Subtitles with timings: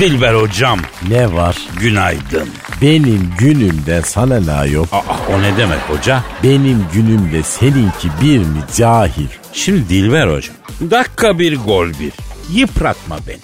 [0.00, 1.56] Dilber hocam Ne var?
[1.80, 2.48] günaydın.
[2.82, 4.88] Benim günümde sana ne yok?
[4.92, 6.22] Aa, o ne demek hoca?
[6.42, 9.26] Benim günümde seninki bir mi cahil?
[9.52, 10.54] Şimdi Dilber hocam.
[10.90, 12.12] Dakika bir gol bir.
[12.52, 13.38] Yıpratma beni.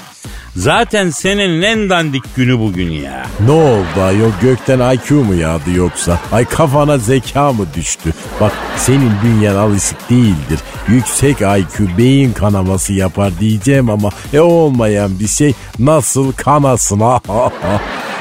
[0.61, 3.27] Zaten senin en dandik günü bugün ya.
[3.47, 6.19] Ne oldu ayol gökten IQ mu yağdı yoksa?
[6.33, 8.13] Ay kafana zeka mı düştü?
[8.41, 10.59] Bak senin bünyen alışık değildir.
[10.89, 17.01] Yüksek IQ beyin kanaması yapar diyeceğim ama e olmayan bir şey nasıl kanasın?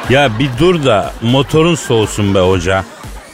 [0.10, 2.84] Ya bir dur da motorun soğusun be hoca.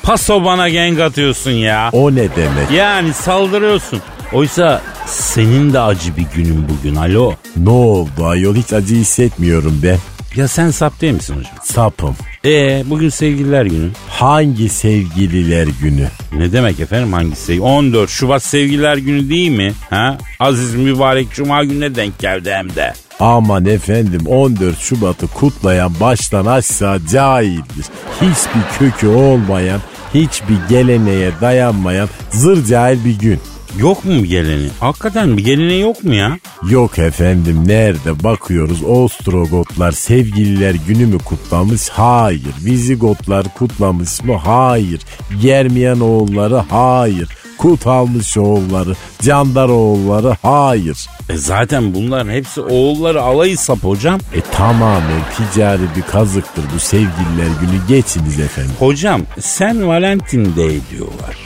[0.03, 1.89] Paso bana genk atıyorsun ya.
[1.93, 2.71] o ne demek?
[2.73, 4.01] Yani saldırıyorsun.
[4.33, 7.33] Oysa senin de acı bir günün bugün alo.
[7.57, 9.97] Ne oldu ayol hiç acı hissetmiyorum ben.
[10.35, 11.53] Ya sen sap değil misin hocam?
[11.63, 12.15] Sapım.
[12.45, 13.89] Ee bugün sevgililer günü.
[14.09, 16.07] Hangi sevgililer günü?
[16.37, 17.61] Ne demek efendim hangisi?
[17.61, 19.73] 14 Şubat sevgililer günü değil mi?
[19.89, 20.17] Ha?
[20.39, 22.93] Aziz mübarek cuma gününe denk geldi hem de.
[23.19, 27.85] Aman efendim 14 Şubat'ı kutlayan baştan aşağı cahildir.
[28.21, 29.79] Hiçbir kökü olmayan,
[30.13, 33.39] hiçbir geleneğe dayanmayan zır cahil bir gün.
[33.79, 34.67] Yok mu bir geleni?
[34.79, 36.39] Hakikaten bir geleni yok mu ya?
[36.69, 41.89] Yok efendim nerede bakıyoruz Ostrogotlar sevgililer günü mü kutlamış?
[41.89, 42.53] Hayır.
[42.65, 44.35] Vizigotlar kutlamış mı?
[44.35, 45.01] Hayır.
[45.41, 46.55] Germiyan oğulları?
[46.55, 47.29] Hayır.
[47.57, 50.37] Kut almış oğulları, Candar oğulları?
[50.41, 51.07] Hayır.
[51.29, 54.19] E zaten bunların hepsi oğulları alayı sap hocam.
[54.33, 57.87] E tamamen ticari bir kazıktır bu sevgililer günü.
[57.87, 58.71] Geçiniz efendim.
[58.79, 61.44] Hocam sen Valentin Day diyorlar.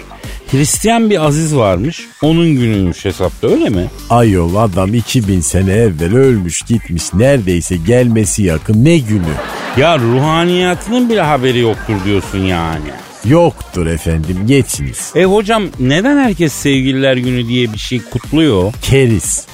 [0.51, 2.07] Hristiyan bir aziz varmış.
[2.21, 3.85] Onun günüymüş hesapta öyle mi?
[4.09, 9.33] Ayol adam 2000 sene evvel ölmüş gitmiş neredeyse gelmesi yakın ne günü?
[9.77, 12.89] Ya ruhaniyatının bile haberi yoktur diyorsun yani.
[13.25, 15.11] Yoktur efendim geçiniz.
[15.15, 18.73] E hocam neden herkes sevgililer günü diye bir şey kutluyor?
[18.81, 19.45] Keriz.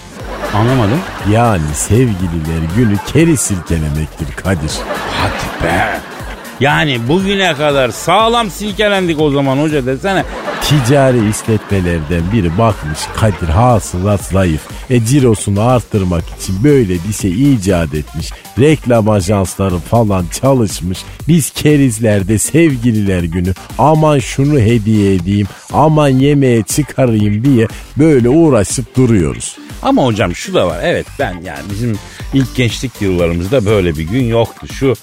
[0.54, 1.00] Anlamadım.
[1.32, 4.72] Yani sevgililer günü keri silkelemektir Kadir.
[5.22, 6.00] Hadi be.
[6.60, 10.24] Yani bugüne kadar sağlam silkelendik o zaman hoca desene.
[10.62, 14.62] Ticari işletmelerden biri bakmış Kadir hasılat zayıf.
[14.90, 18.32] E cirosunu arttırmak için böyle bir şey icat etmiş.
[18.60, 21.00] Reklam ajansları falan çalışmış.
[21.28, 27.68] Biz kerizlerde sevgililer günü aman şunu hediye edeyim aman yemeğe çıkarayım diye
[27.98, 29.58] böyle uğraşıp duruyoruz.
[29.86, 30.80] Ama hocam şu da var.
[30.84, 32.00] Evet ben yani bizim
[32.34, 34.68] ilk gençlik yıllarımızda böyle bir gün yoktu.
[34.74, 34.94] Şu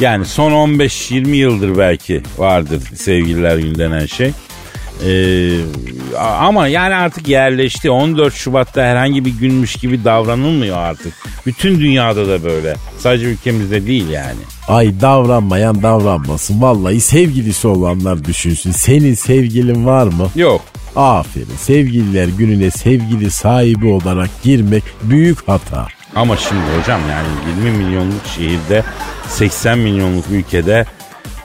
[0.00, 4.32] yani son 15-20 yıldır belki vardır sevgililer günü denen şey.
[5.06, 5.56] Ee,
[6.18, 7.90] ama yani artık yerleşti.
[7.90, 11.12] 14 Şubat'ta herhangi bir günmüş gibi davranılmıyor artık.
[11.46, 12.74] Bütün dünyada da böyle.
[12.98, 14.40] Sadece ülkemizde değil yani.
[14.68, 16.62] Ay davranmayan davranmasın.
[16.62, 18.70] Vallahi sevgilisi olanlar düşünsün.
[18.70, 20.28] Senin sevgilin var mı?
[20.36, 20.62] Yok.
[21.00, 21.56] Aferin.
[21.58, 25.86] Sevgililer gününe sevgili sahibi olarak girmek büyük hata.
[26.14, 27.28] Ama şimdi hocam yani
[27.64, 28.84] 20 milyonluk şehirde
[29.28, 30.86] 80 milyonluk ülkede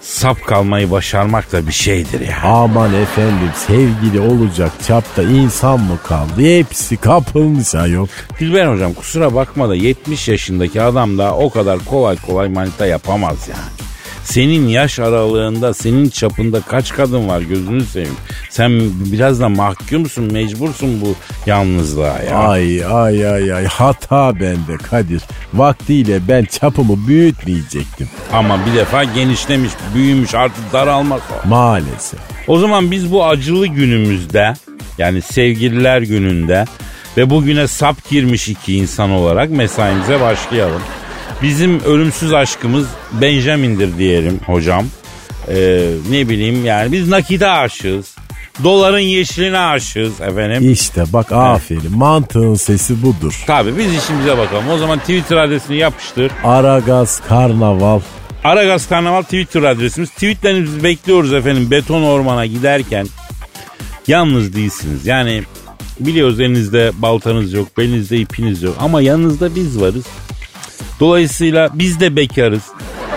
[0.02, 2.42] sap kalmayı başarmak da bir şeydir ya.
[2.44, 6.42] Aman efendim sevgili olacak çapta insan mı kaldı?
[6.42, 8.08] Hepsi kapılmış ayol.
[8.40, 13.48] Dilber hocam kusura bakma da 70 yaşındaki adam da o kadar kolay kolay manita yapamaz
[13.50, 13.85] yani.
[14.26, 18.16] Senin yaş aralığında, senin çapında kaç kadın var gözünü seveyim.
[18.50, 18.72] Sen
[19.12, 22.38] biraz da mahkumsun, mecbursun bu yalnızlığa ya.
[22.38, 25.22] Ay ay ay ay hata bende Kadir.
[25.54, 28.10] Vaktiyle ben çapımı büyütmeyecektim.
[28.34, 31.48] Ama bir defa genişlemiş, büyümüş artık daralmak o.
[31.48, 32.20] Maalesef.
[32.48, 34.54] O zaman biz bu acılı günümüzde
[34.98, 36.66] yani sevgililer gününde
[37.18, 40.82] ve bugüne sap girmiş iki insan olarak mesaimize başlayalım.
[41.46, 44.86] Bizim ölümsüz aşkımız Benjamin'dir diyelim hocam.
[45.48, 48.16] Ee, ne bileyim yani biz nakite aşığız.
[48.64, 50.72] Doların yeşiline aşığız efendim.
[50.72, 53.44] İşte bak aferin mantığın sesi budur.
[53.48, 54.70] Tabii biz işimize bakalım.
[54.70, 56.32] O zaman Twitter adresini yapıştır.
[56.44, 58.00] Aragaz Karnaval.
[58.44, 60.10] Aragaz Karnaval Twitter adresimiz.
[60.10, 61.72] Tweetlerinizi bekliyoruz efendim.
[61.72, 63.08] Beton ormana giderken
[64.08, 65.06] yalnız değilsiniz.
[65.06, 65.44] Yani
[66.00, 68.76] biliyoruz elinizde baltanız yok, belinizde ipiniz yok.
[68.80, 70.06] Ama yanınızda biz varız.
[71.00, 72.64] Dolayısıyla biz de bekarız.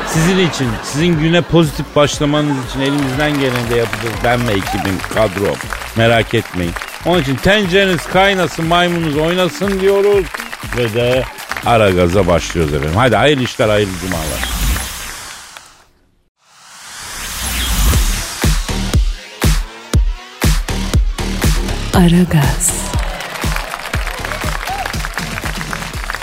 [0.06, 4.14] Sizin için, sizin güne pozitif başlamanız için elimizden geleni de yapacağız.
[4.24, 5.54] Ben ve ekibim, kadro.
[5.96, 6.72] Merak etmeyin.
[7.06, 10.24] Onun için tencereniz kaynasın, maymununuz oynasın diyoruz.
[10.76, 11.24] Ve de
[11.66, 12.96] ara gaza başlıyoruz efendim.
[12.96, 14.58] Hadi hayırlı işler, hayırlı cumalar.
[21.94, 22.70] Aragaz,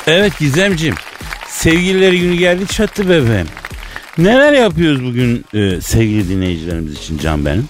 [0.08, 0.96] Evet Gizemciğim.
[1.66, 3.48] Sevgilileri günü geldi çattı bebeğim.
[4.18, 7.68] Neler yapıyoruz bugün e, sevgili dinleyicilerimiz için Can benim?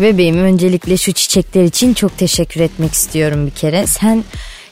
[0.00, 3.86] Bebeğim öncelikle şu çiçekler için çok teşekkür etmek istiyorum bir kere.
[3.86, 4.24] Sen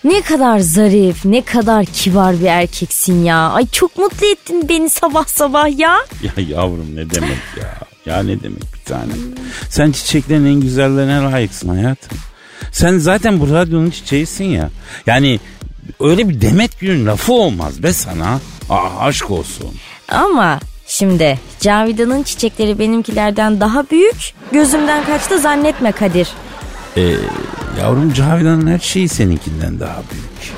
[0.05, 3.37] ne kadar zarif, ne kadar kibar bir erkeksin ya.
[3.37, 5.99] Ay çok mutlu ettin beni sabah sabah ya.
[6.23, 7.79] Ya yavrum ne demek ya.
[8.06, 9.19] Ya ne demek bir tanem.
[9.70, 12.19] Sen çiçeklerin en güzellerine layıksın hayatım.
[12.73, 14.70] Sen zaten bu radyonun çiçeğisin ya.
[15.06, 15.41] Yani
[16.00, 18.40] öyle bir demet günün lafı olmaz be sana.
[18.70, 19.74] Aa, aşk olsun.
[20.08, 24.34] Ama şimdi Cavidan'ın çiçekleri benimkilerden daha büyük.
[24.52, 26.28] Gözümden kaçtı zannetme Kadir.
[26.96, 27.02] Ee,
[27.80, 30.54] yavrum Cavidan'ın her şeyi seninkinden daha büyük.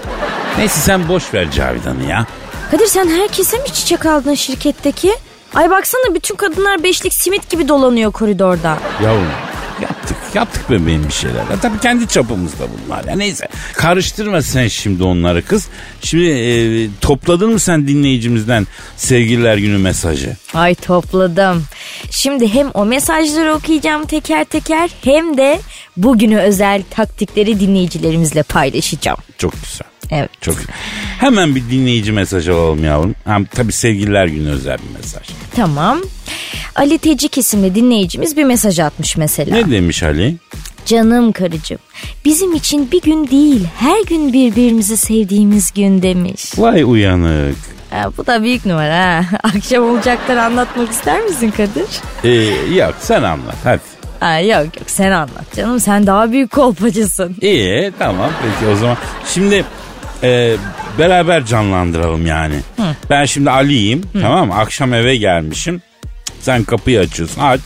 [0.59, 2.27] Neyse sen boş ver Cavidan'ı ya.
[2.71, 5.15] Kadir sen herkese mi çiçek aldın şirketteki?
[5.55, 8.79] Ay baksana bütün kadınlar beşlik simit gibi dolanıyor koridorda.
[9.05, 9.27] Yavrum
[10.39, 11.37] yaptık bebeğim bir şeyler.
[11.51, 13.49] Ya, tabii kendi çapımızda bunlar ya neyse.
[13.73, 15.69] Karıştırma sen şimdi onları kız.
[16.03, 20.37] Şimdi e, topladın mı sen dinleyicimizden sevgililer günü mesajı?
[20.55, 21.65] Ay topladım.
[22.11, 25.61] Şimdi hem o mesajları okuyacağım teker teker hem de
[25.97, 29.19] bugünü özel taktikleri dinleyicilerimizle paylaşacağım.
[29.39, 29.98] Çok güzel.
[30.11, 30.31] Evet.
[30.41, 30.57] Çok
[31.21, 33.15] Hemen bir dinleyici mesaj alalım yavrum.
[33.25, 35.23] Hem tabii sevgililer günü özel bir mesaj.
[35.57, 35.99] Tamam.
[36.77, 39.57] Ali Tecik isimli dinleyicimiz bir mesaj atmış mesela.
[39.57, 40.37] Ne demiş Ali?
[40.87, 41.79] Canım karıcığım
[42.25, 46.59] bizim için bir gün değil her gün birbirimizi sevdiğimiz gün demiş.
[46.59, 47.57] Vay uyanık.
[47.91, 49.25] Ha, bu da büyük numara ha.
[49.43, 51.87] Akşam olacakları anlatmak ister misin Kadir?
[52.25, 53.81] Ee, yok sen anlat hadi.
[54.21, 57.37] Ha, yok yok sen anlat canım sen daha büyük kolpacısın.
[57.41, 58.97] İyi tamam peki o zaman.
[59.35, 59.65] Şimdi
[60.23, 60.57] e,
[60.99, 62.55] beraber canlandıralım yani.
[63.11, 64.55] Ben şimdi Ali'yim tamam mı?
[64.55, 65.83] Akşam eve gelmişim.
[66.41, 67.61] Sen kapıyı açıyorsun aç.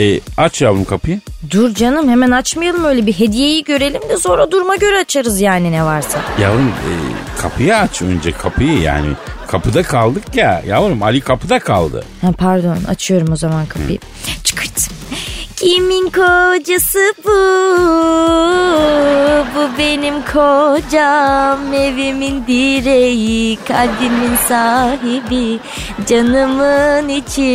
[0.00, 1.20] E, aç yavrum kapıyı.
[1.50, 5.84] Dur canım hemen açmayalım öyle bir hediyeyi görelim de sonra duruma göre açarız yani ne
[5.84, 6.20] varsa.
[6.40, 6.90] Yavrum e,
[7.42, 9.06] kapıyı aç önce kapıyı yani.
[9.48, 12.04] Kapıda kaldık ya yavrum Ali kapıda kaldı.
[12.20, 13.98] Ha, pardon açıyorum o zaman kapıyı.
[14.44, 14.90] Çıkırt.
[15.66, 17.30] Kimin kocası bu?
[19.56, 25.58] Bu benim kocam, evimin direği, kalbimin sahibi,
[26.08, 27.52] canımın içi.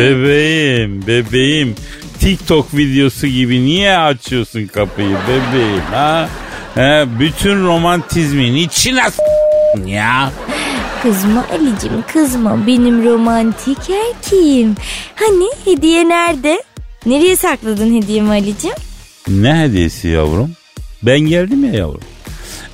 [0.00, 1.74] Bebeğim bebeğim
[2.20, 6.28] TikTok videosu gibi niye açıyorsun kapıyı bebeğim ha?
[6.74, 9.22] He, bütün romantizmin içine s-
[9.90, 10.30] ya.
[11.02, 14.74] Kızma Ali'cim kızma benim romantik erkeğim.
[15.14, 16.62] Hani hediye nerede?
[17.06, 18.72] Nereye sakladın hediyemi Ali'cim?
[19.28, 20.50] Ne hediyesi yavrum?
[21.02, 22.00] Ben geldim ya yavrum.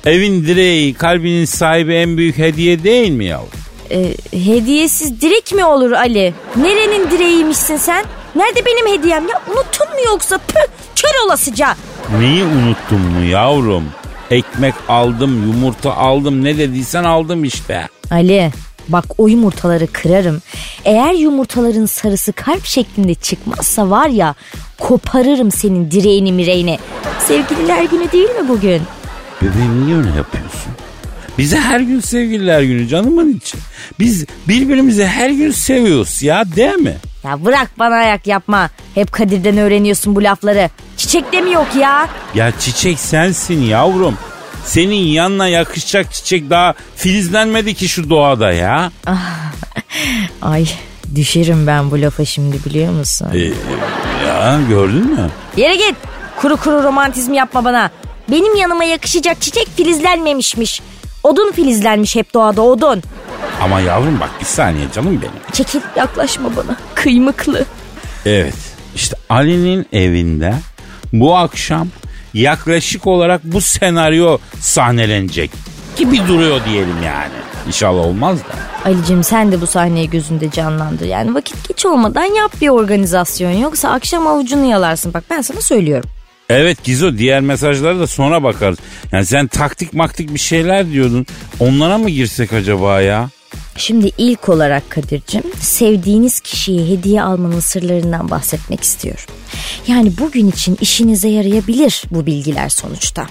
[0.05, 3.49] Evin direği, kalbinin sahibi en büyük hediye değil mi yavrum?
[3.91, 6.33] Ee, hediyesiz direk mi olur Ali?
[6.55, 8.05] Nerenin direğiymişsin sen?
[8.35, 9.41] Nerede benim hediyem ya?
[9.47, 10.37] Unuttun mu yoksa?
[10.37, 11.75] Püh, kör olasıca.
[12.19, 13.83] Neyi unuttun mu yavrum?
[14.31, 17.87] Ekmek aldım, yumurta aldım, ne dediysen aldım işte.
[18.11, 18.51] Ali
[18.89, 20.41] bak o yumurtaları kırarım.
[20.85, 24.35] Eğer yumurtaların sarısı kalp şeklinde çıkmazsa var ya
[24.79, 26.79] koparırım senin direğini mireğini.
[27.27, 28.81] Sevgililer günü değil mi bugün?
[29.41, 30.71] Bebeğim niye öyle yapıyorsun?
[31.37, 33.57] Bize her gün sevgililer günü canımın içi.
[33.99, 36.97] Biz birbirimizi her gün seviyoruz ya değil mi?
[37.23, 38.69] Ya bırak bana ayak yapma.
[38.95, 40.69] Hep Kadir'den öğreniyorsun bu lafları.
[40.97, 42.07] Çiçek de mi yok ya?
[42.35, 44.17] Ya çiçek sensin yavrum.
[44.69, 48.91] Senin yanına yakışacak çiçek daha filizlenmedi ki şu doğada ya.
[50.41, 50.65] Ay
[51.15, 53.27] düşerim ben bu lafa şimdi biliyor musun?
[53.33, 53.39] Ee,
[54.27, 55.29] ya gördün mü?
[55.57, 55.95] Yere git.
[56.37, 57.91] Kuru kuru romantizm yapma bana.
[58.31, 60.81] Benim yanıma yakışacak çiçek filizlenmemişmiş.
[61.23, 63.03] Odun filizlenmiş hep doğada odun.
[63.61, 65.51] Ama yavrum bak bir saniye canım benim.
[65.53, 66.75] Çekil yaklaşma bana.
[66.95, 67.65] Kıymıklı.
[68.25, 68.55] Evet
[68.95, 70.53] işte Ali'nin evinde
[71.13, 71.87] bu akşam
[72.33, 75.51] yaklaşık olarak bu senaryo sahnelenecek
[75.97, 77.33] gibi duruyor diyelim yani.
[77.67, 78.89] İnşallah olmaz da.
[78.89, 81.05] Ali'cim sen de bu sahneyi gözünde canlandır.
[81.05, 83.51] Yani vakit geç olmadan yap bir organizasyon.
[83.51, 85.13] Yoksa akşam avucunu yalarsın.
[85.13, 86.09] Bak ben sana söylüyorum.
[86.49, 88.77] Evet Gizo diğer mesajlara da sonra bakarız.
[89.11, 91.25] Yani sen taktik maktik bir şeyler diyordun.
[91.59, 93.29] Onlara mı girsek acaba ya?
[93.77, 99.23] Şimdi ilk olarak Kadir'cim sevdiğiniz kişiye hediye almanın sırlarından bahsetmek istiyorum.
[99.87, 103.27] Yani bugün için işinize yarayabilir bu bilgiler sonuçta.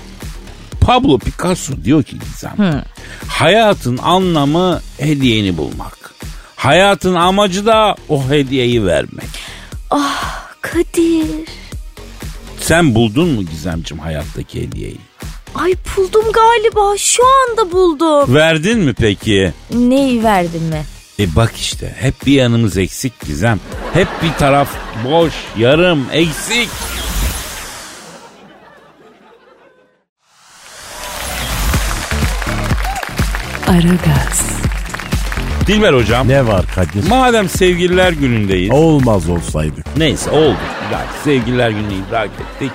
[0.81, 2.85] Pablo Picasso diyor ki Gizem.
[3.29, 6.15] Hayatın anlamı hediyeni bulmak.
[6.57, 9.29] Hayatın amacı da o hediyeyi vermek.
[10.61, 11.49] Kadir.
[12.61, 14.99] Sen buldun mu Gizemcim hayattaki hediyeyi?
[15.55, 18.35] Ay buldum galiba şu anda buldum.
[18.35, 19.53] Verdin mi peki?
[19.75, 20.83] Neyi verdin mi?
[21.21, 23.61] E bak işte hep bir yanımız eksik Gizem.
[23.95, 24.69] Hep bir taraf
[25.05, 26.69] boş, yarım, eksik.
[33.69, 34.59] Aragaz,
[35.67, 36.29] Dilber hocam.
[36.29, 37.09] Ne var Kadir?
[37.09, 38.71] Madem sevgililer günündeyiz.
[38.71, 39.97] Olmaz olsaydık.
[39.97, 40.57] Neyse oldu.
[40.93, 42.73] Yani sevgililer gününü idrak ettik.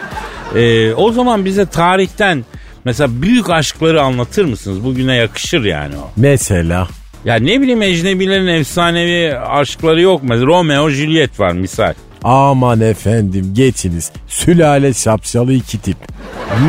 [0.56, 2.46] Ee, o zaman bize tarihten
[2.86, 4.84] mesela büyük aşkları anlatır mısınız?
[4.84, 6.10] Bugüne yakışır yani o.
[6.16, 6.88] Mesela
[7.25, 10.46] Ya ne bileyim ecnebilerin efsanevi aşkları yok mu?
[10.46, 11.94] Romeo Juliet var misal.
[12.24, 14.12] aman efendim geçiniz.
[14.28, 15.98] Sülale şapşalı iki tip.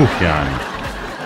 [0.00, 0.50] Yuh yani.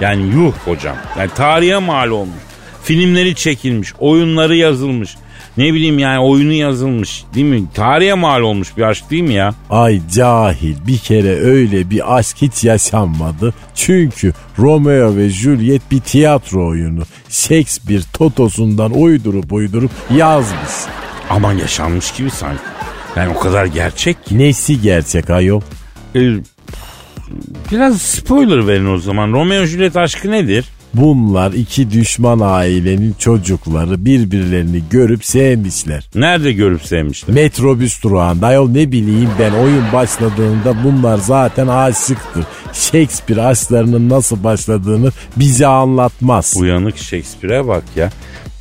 [0.00, 0.96] Yani yuh hocam.
[1.18, 2.38] Yani tarihe mal olmuş.
[2.82, 5.16] Filmleri çekilmiş, oyunları yazılmış.
[5.58, 7.64] Ne bileyim yani oyunu yazılmış değil mi?
[7.74, 9.54] Tarihe mal olmuş bir aşk değil mi ya?
[9.70, 13.54] Ay cahil bir kere öyle bir aşk hiç yaşanmadı.
[13.74, 17.02] Çünkü Romeo ve Juliet bir tiyatro oyunu.
[17.28, 20.72] Shakespeare totosundan uydurup uydurup yazmış.
[21.30, 22.62] Ama yaşanmış gibi sanki.
[23.16, 24.38] Yani o kadar gerçek ki.
[24.38, 25.60] Nesi gerçek ayol?
[26.16, 26.20] Ee,
[27.72, 29.32] biraz spoiler verin o zaman.
[29.32, 30.64] Romeo Juliet aşkı nedir?
[30.94, 36.10] Bunlar iki düşman ailenin çocukları birbirlerini görüp sevmişler.
[36.14, 37.34] Nerede görüp sevmişler?
[37.34, 42.44] Metrobüs durağında ayol ne bileyim ben oyun başladığında bunlar zaten aşıktır.
[42.72, 46.56] Shakespeare aşklarının nasıl başladığını bize anlatmaz.
[46.58, 48.10] Uyanık Shakespeare'e bak ya.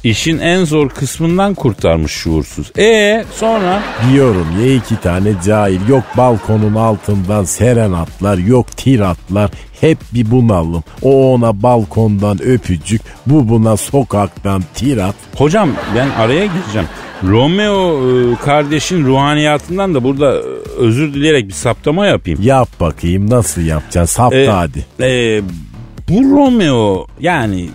[0.07, 2.71] İşin en zor kısmından kurtarmış şuursuz.
[2.77, 3.81] E sonra?
[4.11, 10.83] Diyorum ya iki tane cahil yok balkonun altından serenatlar yok tiratlar hep bir bunalım.
[11.01, 15.15] O ona balkondan öpücük bu buna sokaktan tirat.
[15.35, 16.87] Hocam ben araya gireceğim.
[17.23, 20.41] Romeo e, kardeşin ruhaniyatından da burada e,
[20.77, 22.39] özür dileyerek bir saptama yapayım.
[22.43, 24.85] Yap bakayım nasıl yapacaksın sapta E, hadi.
[25.01, 25.41] e,
[26.09, 27.69] bu Romeo yani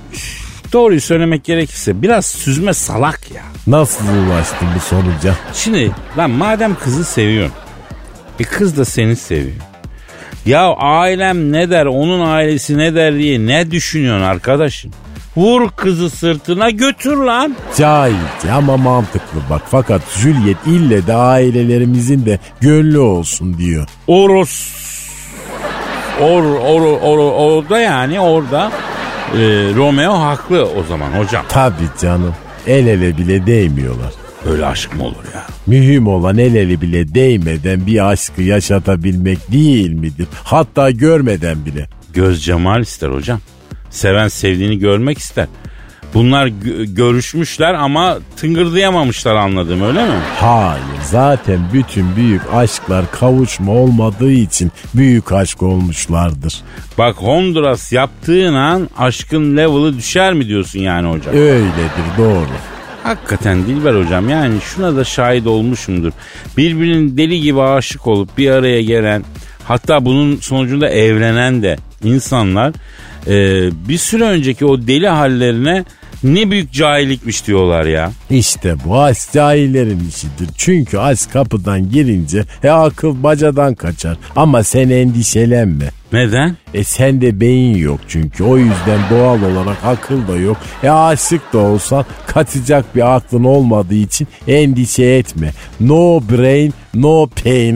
[0.73, 3.43] doğruyu söylemek gerekirse biraz süzme salak ya.
[3.67, 5.35] Nasıl ulaştın bu sonuca?
[5.55, 7.57] Şimdi lan madem kızı seviyorsun.
[8.41, 9.57] E kız da seni seviyor.
[10.47, 14.91] Ya ailem ne der onun ailesi ne der diye ne düşünüyorsun arkadaşım?
[15.37, 17.57] Vur kızı sırtına götür lan.
[17.79, 23.89] Cahilce ama mantıklı bak fakat Juliet ille de ailelerimizin de gönlü olsun diyor.
[24.07, 24.83] Oros.
[26.21, 28.73] Or, or, or, orada yani orada
[29.35, 29.39] e,
[29.75, 31.45] Romeo haklı o zaman hocam.
[31.49, 32.35] Tabii canım
[32.67, 34.13] el ele bile değmiyorlar.
[34.47, 35.47] Böyle aşk mı olur ya?
[35.67, 40.27] Mühim olan el ele bile değmeden bir aşkı yaşatabilmek değil midir?
[40.45, 41.89] Hatta görmeden bile.
[42.15, 43.41] Göz cemal ister hocam.
[43.91, 45.47] Seven sevdiğini görmek ister.
[46.15, 50.15] Bunlar gö- görüşmüşler ama tıngırdayamamışlar anladım öyle mi?
[50.41, 56.55] Hayır zaten bütün büyük aşklar kavuşma olmadığı için büyük aşk olmuşlardır.
[56.99, 61.35] Bak Honduras yaptığın an aşkın level'ı düşer mi diyorsun yani hocam?
[61.35, 62.47] Öyledir doğru.
[63.03, 66.13] Hakikaten Dilber hocam yani şuna da şahit olmuşumdur.
[66.57, 69.25] Birbirinin deli gibi aşık olup bir araya gelen
[69.65, 72.73] hatta bunun sonucunda evlenen de insanlar
[73.27, 73.35] e,
[73.89, 75.85] bir süre önceki o deli hallerine
[76.25, 78.13] ne büyük cahillikmiş diyorlar ya.
[78.31, 80.49] İşte bu aşk cahillerin işidir.
[80.57, 84.17] Çünkü aşk kapıdan girince e akıl bacadan kaçar.
[84.37, 85.91] Ama sen endişelenme.
[86.13, 86.57] Neden?
[86.75, 90.57] E sende beyin yok çünkü o yüzden doğal olarak akıl da yok.
[90.83, 95.53] E aşık da olsan kaçacak bir aklın olmadığı için endişe etme.
[95.81, 97.75] No brain no pain.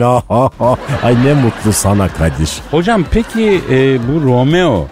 [1.03, 2.51] Ay ne mutlu sana Kadir.
[2.71, 4.87] Hocam peki e, bu Romeo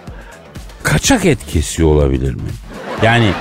[0.84, 2.50] kaçak et kesiyor olabilir mi?
[3.04, 3.32] Yani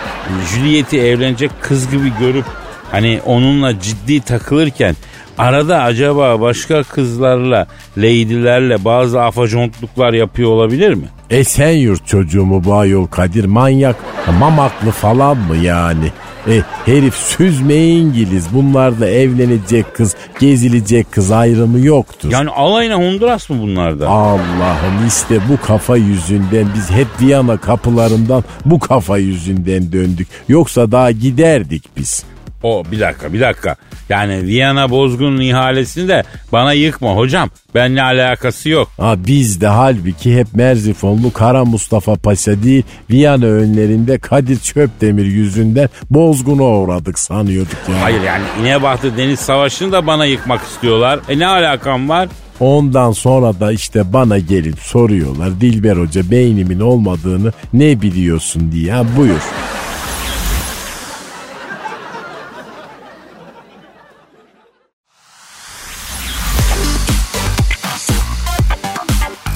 [0.54, 2.44] Juliet'i evlenecek kız gibi görüp
[2.90, 4.96] hani onunla ciddi takılırken
[5.38, 11.08] arada acaba başka kızlarla, lady'lerle bazı afacontluklar yapıyor olabilir mi?
[11.30, 13.96] Esenyurt çocuğu mu bu ayol Kadir manyak
[14.38, 16.12] mamaklı falan mı yani?
[16.48, 22.30] E, herif süzme İngiliz bunlarda evlenecek kız gezilecek kız ayrımı yoktur.
[22.32, 24.08] Yani alayına Honduras mı bunlarda?
[24.08, 30.28] Allah'ım işte bu kafa yüzünden biz hep Viyana kapılarından bu kafa yüzünden döndük.
[30.48, 32.24] Yoksa daha giderdik biz.
[32.64, 33.76] O bir dakika bir dakika.
[34.08, 37.50] Yani Viyana bozgunun ihalesini de bana yıkma hocam.
[37.74, 38.88] Benimle alakası yok.
[38.96, 45.88] Ha biz de halbuki hep Merzifonlu Kara Mustafa Paşa değil Viyana önlerinde Kadir Çöpdemir yüzünden
[46.10, 48.02] bozguna uğradık sanıyorduk ya.
[48.02, 51.20] Hayır yani İnebahtı Deniz Savaşı'nı da bana yıkmak istiyorlar.
[51.28, 52.28] E ne alakam var?
[52.60, 58.92] Ondan sonra da işte bana gelip soruyorlar Dilber Hoca beynimin olmadığını ne biliyorsun diye.
[58.92, 59.40] Ha, buyur.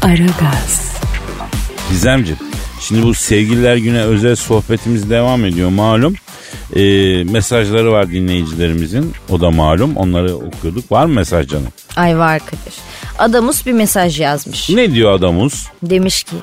[0.09, 0.93] Aragaz,
[1.91, 2.38] Gizemciğim
[2.81, 6.15] şimdi bu sevgililer güne özel sohbetimiz devam ediyor malum.
[6.77, 6.81] E,
[7.25, 9.12] mesajları var dinleyicilerimizin.
[9.29, 9.97] O da malum.
[9.97, 10.93] Onları okuyorduk.
[10.93, 11.69] Var mı mesaj canım?
[11.97, 12.75] Ay var Kadir.
[13.19, 14.71] Adamus bir mesaj yazmış.
[14.71, 15.69] Ne diyor adamız?
[15.83, 16.37] Demiş ki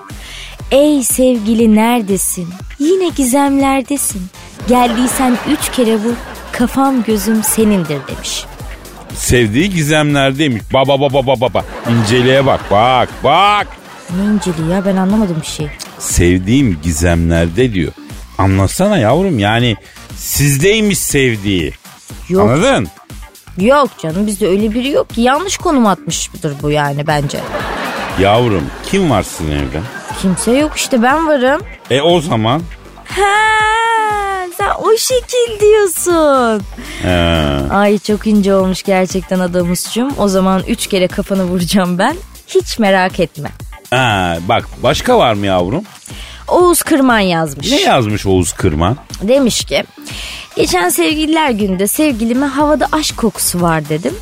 [0.72, 2.48] Ey sevgili neredesin?
[2.80, 4.22] Yine gizemlerdesin.
[4.68, 6.16] Geldiysen üç kere vur.
[6.52, 8.46] Kafam gözüm senindir demiş.
[9.18, 10.64] Sevdiği gizemlerdeymiş.
[10.74, 11.66] Baba baba baba baba.
[11.92, 13.68] İnceliğe bak bak bak.
[14.18, 15.68] Ne inceliği ya ben anlamadım bir şey.
[16.00, 17.92] Sevdiğim gizemlerde diyor.
[18.38, 19.76] Anlasana yavrum yani
[20.18, 21.74] sizdeymiş sevdiği.
[22.30, 22.88] Yok Anladın?
[23.58, 25.22] yok canım bizde öyle biri yok ki.
[25.22, 27.40] Yanlış konum atmıştır bu yani bence.
[28.20, 29.82] Yavrum kim var sizin evde?
[30.22, 31.62] Kimse yok işte ben varım.
[31.92, 32.62] E o zaman
[33.06, 33.22] Ha,
[34.58, 36.64] sen o şekil diyorsun.
[37.02, 37.74] He.
[37.74, 40.12] Ay çok ince olmuş gerçekten adamızcığım.
[40.18, 42.16] O zaman üç kere kafanı vuracağım ben.
[42.48, 43.52] Hiç merak etme.
[43.90, 45.84] Ha, bak başka var mı yavrum?
[46.48, 47.72] Oğuz Kırman yazmış.
[47.72, 48.98] Ne yazmış Oğuz Kırman?
[49.22, 49.84] Demiş ki
[50.56, 54.14] geçen sevgililer günde sevgilime havada aşk kokusu var dedim.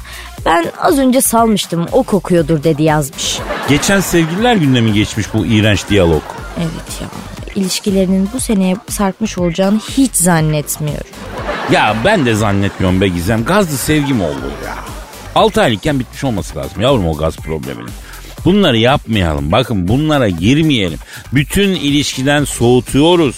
[0.45, 3.39] Ben az önce salmıştım o kokuyordur dedi yazmış.
[3.69, 6.23] Geçen sevgililer günde mi geçmiş bu iğrenç diyalog?
[6.57, 7.07] Evet ya
[7.55, 11.07] ilişkilerinin bu seneye sarkmış olacağını hiç zannetmiyorum.
[11.71, 13.45] Ya ben de zannetmiyorum be Gizem.
[13.45, 14.75] Gazlı sevgi mi olur ya?
[15.35, 17.91] 6 aylıkken bitmiş olması lazım yavrum o gaz probleminin.
[18.45, 19.51] Bunları yapmayalım.
[19.51, 20.99] Bakın bunlara girmeyelim.
[21.33, 23.35] Bütün ilişkiden soğutuyoruz.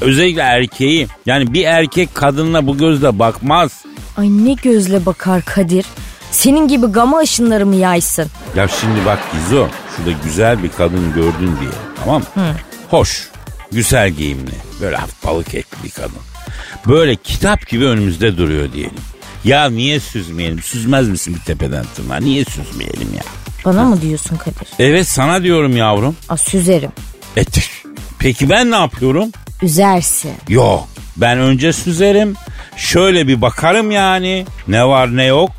[0.00, 1.08] Özellikle erkeği.
[1.26, 3.70] Yani bir erkek kadınla bu gözle bakmaz.
[4.16, 5.86] Ay ne gözle bakar Kadir.
[6.30, 8.26] Senin gibi gama ışınları mı yaysın?
[8.56, 9.66] Ya şimdi bak Gizo.
[9.96, 11.70] Şurada güzel bir kadın gördün diye.
[12.04, 12.42] Tamam mı?
[12.90, 13.28] Hoş.
[13.72, 14.50] Güzel giyimli.
[14.80, 16.18] Böyle hafif balık etli bir kadın.
[16.86, 18.94] Böyle kitap gibi önümüzde duruyor diyelim.
[19.44, 20.62] Ya niye süzmeyelim?
[20.62, 22.16] Süzmez misin bir tepeden tırnağa?
[22.16, 23.22] Niye süzmeyelim ya?
[23.64, 24.68] Bana mı diyorsun Kadir?
[24.78, 26.16] Evet sana diyorum yavrum.
[26.28, 26.90] Aa, süzerim.
[27.36, 27.62] E, tüh.
[28.18, 29.28] peki ben ne yapıyorum?
[29.62, 30.32] Üzersin.
[30.48, 30.88] Yok.
[31.16, 32.34] Ben önce süzerim.
[32.76, 34.46] Şöyle bir bakarım yani.
[34.68, 35.50] Ne var ne yok.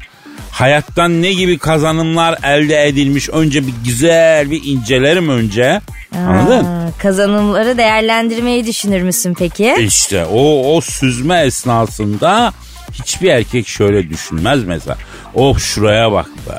[0.54, 3.30] Hayattan ne gibi kazanımlar elde edilmiş.
[3.30, 5.82] Önce bir güzel bir incelerim önce.
[6.28, 6.66] Anladın?
[6.66, 9.76] Aa, kazanımları değerlendirmeyi düşünür müsün peki?
[9.80, 12.54] İşte o, o süzme esnasında
[12.94, 14.98] hiçbir erkek şöyle düşünmez mesela.
[15.36, 16.54] Oh şuraya bak be.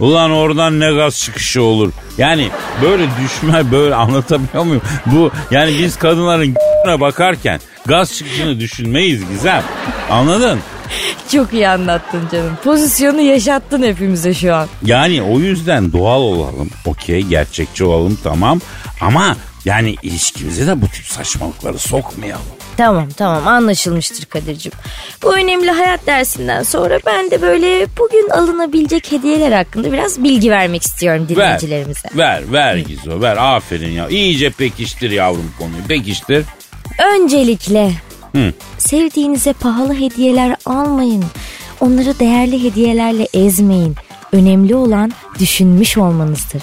[0.00, 1.92] Ulan oradan ne gaz çıkışı olur.
[2.18, 2.48] Yani
[2.82, 4.82] böyle düşme böyle anlatabiliyor muyum?
[5.06, 6.54] Bu yani biz kadınların
[7.00, 9.62] bakarken gaz çıkışını düşünmeyiz Gizem.
[10.10, 10.58] Anladın?
[11.32, 12.58] Çok iyi anlattın canım.
[12.64, 14.68] Pozisyonu yaşattın hepimize şu an.
[14.84, 16.70] Yani o yüzden doğal olalım.
[16.86, 18.60] Okey gerçekçi olalım tamam.
[19.00, 22.44] Ama yani ilişkimize de bu tip saçmalıkları sokmayalım.
[22.76, 24.72] Tamam tamam anlaşılmıştır Kadir'cim.
[25.22, 30.82] Bu önemli hayat dersinden sonra ben de böyle bugün alınabilecek hediyeler hakkında biraz bilgi vermek
[30.82, 32.08] istiyorum Ver, dinleyicilerimize.
[32.16, 33.36] ver, ver Gizo, ver.
[33.36, 34.08] Aferin ya.
[34.08, 35.82] İyice pekiştir yavrum konuyu.
[35.88, 36.44] Pekiştir.
[37.14, 37.92] Öncelikle
[38.34, 38.52] Hı.
[38.78, 41.24] sevdiğinize pahalı hediyeler almayın.
[41.80, 43.96] Onları değerli hediyelerle ezmeyin.
[44.32, 46.62] Önemli olan düşünmüş olmanızdır.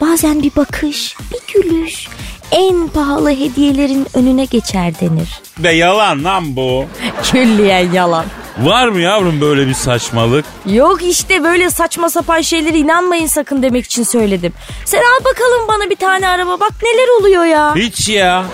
[0.00, 2.08] Bazen bir bakış, bir gülüş
[2.52, 5.40] en pahalı hediyelerin önüne geçer denir.
[5.58, 6.84] Be yalan lan bu.
[7.22, 8.24] Külliyen yalan.
[8.58, 10.44] Var mı yavrum böyle bir saçmalık?
[10.66, 14.52] Yok işte böyle saçma sapan şeylere inanmayın sakın demek için söyledim.
[14.84, 17.74] Sen al bakalım bana bir tane araba bak neler oluyor ya.
[17.74, 18.44] Hiç ya.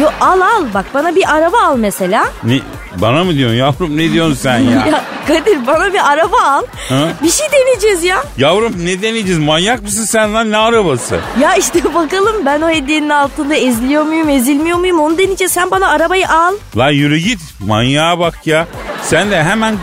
[0.00, 2.26] Yo al al bak bana bir araba al mesela.
[2.44, 2.60] Ne,
[2.96, 4.86] bana mı diyorsun yavrum ne diyorsun sen ya?
[4.92, 6.62] Ya Kadir bana bir araba al.
[6.88, 7.08] Ha?
[7.22, 8.22] Bir şey deneyeceğiz ya.
[8.38, 11.20] Yavrum ne deneyeceğiz manyak mısın sen lan ne arabası?
[11.40, 15.52] Ya işte bakalım ben o hediyenin altında eziliyor muyum ezilmiyor muyum onu deneyeceğiz.
[15.52, 16.54] Sen bana arabayı al.
[16.76, 18.66] Lan yürü git manyağa bak ya.
[19.02, 19.76] Sen de hemen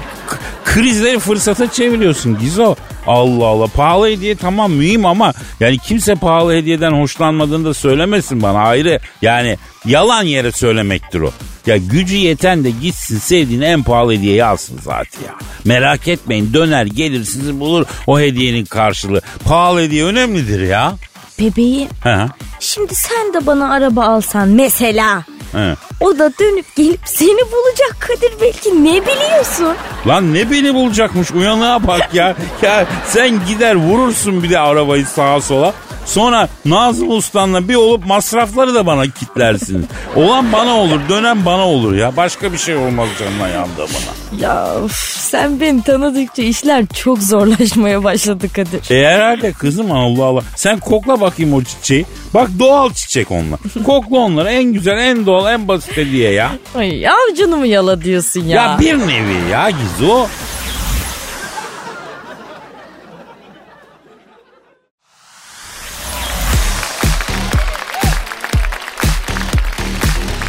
[0.66, 2.76] Krizleri fırsata çeviriyorsun Gizo.
[3.08, 8.60] Allah Allah pahalı hediye tamam mühim ama yani kimse pahalı hediyeden hoşlanmadığını da söylemesin bana
[8.60, 9.00] ayrı.
[9.22, 11.32] Yani yalan yere söylemektir o.
[11.66, 15.34] Ya gücü yeten de gitsin sevdiğini en pahalı hediyeyi alsın zaten ya.
[15.66, 19.22] Merak etmeyin döner gelir sizi bulur o hediyenin karşılığı.
[19.46, 20.94] Pahalı hediye önemlidir ya.
[21.40, 22.18] Bebeğim He.
[22.60, 25.24] şimdi sen de bana araba alsan mesela.
[25.52, 25.76] He.
[26.00, 29.76] O da dönüp gelip seni bulacak Kadir belki ne biliyorsun?
[30.08, 32.36] Lan ne beni bulacakmış uyanığa bak ya.
[32.62, 35.74] ya sen gider vurursun bir de arabayı sağa sola.
[36.06, 39.88] Sonra Nazım Usta'nla bir olup masrafları da bana kitlersin.
[40.16, 42.18] Olan bana olur, dönen bana olur ya.
[42.18, 44.42] Başka bir şey olmaz canına yandı bana.
[44.42, 48.96] Ya of, sen beni tanıdıkça işler çok zorlaşmaya başladı Kadir.
[48.96, 50.42] E herhalde kızım Allah Allah.
[50.56, 52.06] Sen kokla bakayım o çiçeği.
[52.34, 53.60] Bak doğal çiçek onlar.
[53.86, 56.52] Kokla onları en güzel, en doğal, en basit hediye ya.
[56.76, 58.56] Ay avcunu mu yala diyorsun ya?
[58.64, 60.28] Ya, bir nevi ya Gizo.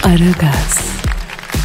[0.04, 0.78] Aragaz,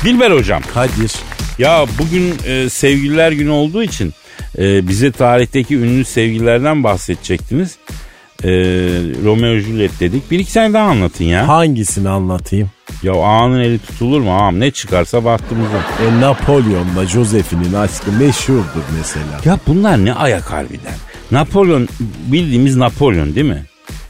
[0.06, 0.62] Dilber hocam.
[0.74, 1.12] Kadir.
[1.58, 4.14] Ya bugün e, sevgililer günü olduğu için
[4.58, 7.78] e, bize tarihteki ünlü sevgililerden bahsedecektiniz.
[8.44, 8.50] E,
[9.26, 10.32] Romeo Juliet dedik.
[10.32, 11.48] Bir iki tane daha anlatın ya.
[11.48, 12.70] Hangisini anlatayım?
[13.04, 14.60] Ya ağanın eli tutulur mu ağam?
[14.60, 15.78] Ne çıkarsa bahtımıza.
[15.78, 19.42] E, Napolyon'la Josephine'in aşkı meşhurdur mesela.
[19.46, 20.96] Ya bunlar ne ayak harbiden?
[21.32, 21.88] Napolyon
[22.28, 23.66] bildiğimiz Napolyon değil mi?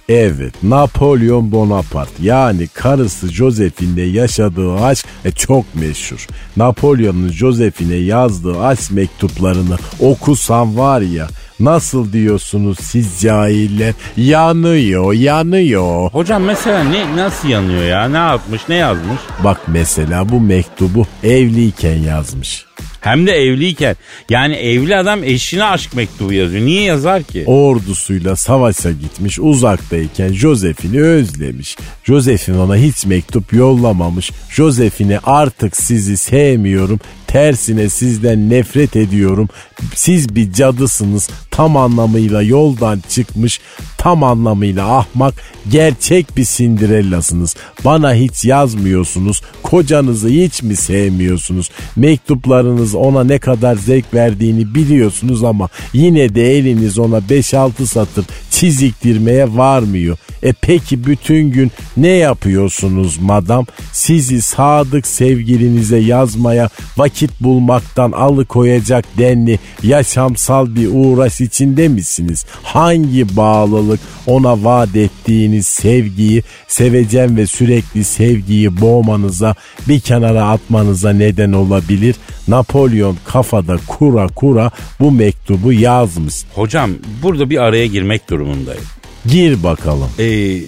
[0.10, 6.28] Evet Napolyon Bonaparte yani karısı Josephine'le yaşadığı aşk e, çok meşhur.
[6.58, 11.28] Napolyon'un Josephine'e yazdığı aşk mektuplarını okusam var ya
[11.64, 16.12] nasıl diyorsunuz siz cahiller yanıyor yanıyor.
[16.12, 18.10] Hocam mesela ne nasıl yanıyor ya?
[18.10, 18.62] Ne yapmış?
[18.70, 19.20] Ne yazmış?
[19.44, 22.66] Bak mesela bu mektubu evliyken yazmış.
[23.02, 23.96] Hem de evliyken.
[24.30, 26.66] Yani evli adam eşine aşk mektubu yazıyor.
[26.66, 27.44] Niye yazar ki?
[27.46, 31.78] Ordusuyla savaşa gitmiş uzaktayken Josephine'i özlemiş.
[32.04, 34.32] Josephine ona hiç mektup yollamamış.
[34.50, 37.00] Josephine artık sizi sevmiyorum.
[37.32, 39.50] Tersine sizden nefret ediyorum.
[39.96, 41.30] Siz bir cadısınız.
[41.52, 43.62] Tam anlamıyla yoldan çıkmış.
[43.98, 45.34] Tam anlamıyla ahmak.
[45.70, 47.56] Gerçek bir Cinderella'sınız.
[47.86, 49.42] Bana hiç yazmıyorsunuz.
[49.64, 51.70] Kocanızı hiç mi sevmiyorsunuz?
[51.96, 59.58] Mektuplarınız ona ne kadar zevk verdiğini biliyorsunuz ama yine de eliniz ona 5-6 satır çiziktirmeye
[59.58, 60.18] varmıyor.
[60.44, 63.66] E peki bütün gün ne yapıyorsunuz madam?
[63.94, 72.46] Sizi sadık sevgilinize yazmaya vakit bulmaktan alıkoyacak denli yaşamsal bir uğraş içinde misiniz?
[72.64, 79.56] Hangi bağlılık ona vaat ettiğiniz sevgiyi, sevecen ve sürekli sevgiyi boğmanıza,
[79.88, 82.16] bir kenara atmanıza neden olabilir?
[82.48, 86.36] Napolyon kafada kura kura bu mektubu yazmış.
[86.56, 86.92] Hocam
[87.24, 88.84] burada bir araya girmek durumundayım.
[89.26, 90.10] Gir bakalım.
[90.20, 90.60] Ee,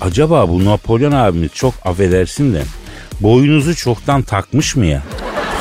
[0.00, 2.62] acaba bu Napolyon abimiz çok affedersin de
[3.20, 5.02] boynuzu çoktan takmış mı ya?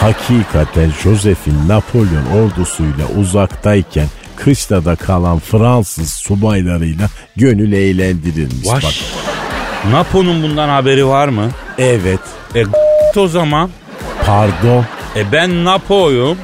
[0.03, 8.67] Hakikaten Josephine Napolyon ordusuyla uzaktayken kışlada kalan Fransız subaylarıyla gönül eğlendirilmiş.
[8.67, 8.83] Vaş.
[8.83, 8.93] Bak.
[9.91, 11.49] Napo'nun bundan haberi var mı?
[11.77, 12.19] Evet.
[12.55, 12.63] E
[13.15, 13.69] o zaman.
[14.25, 14.85] Pardon.
[15.15, 16.37] E ben Napo'yum.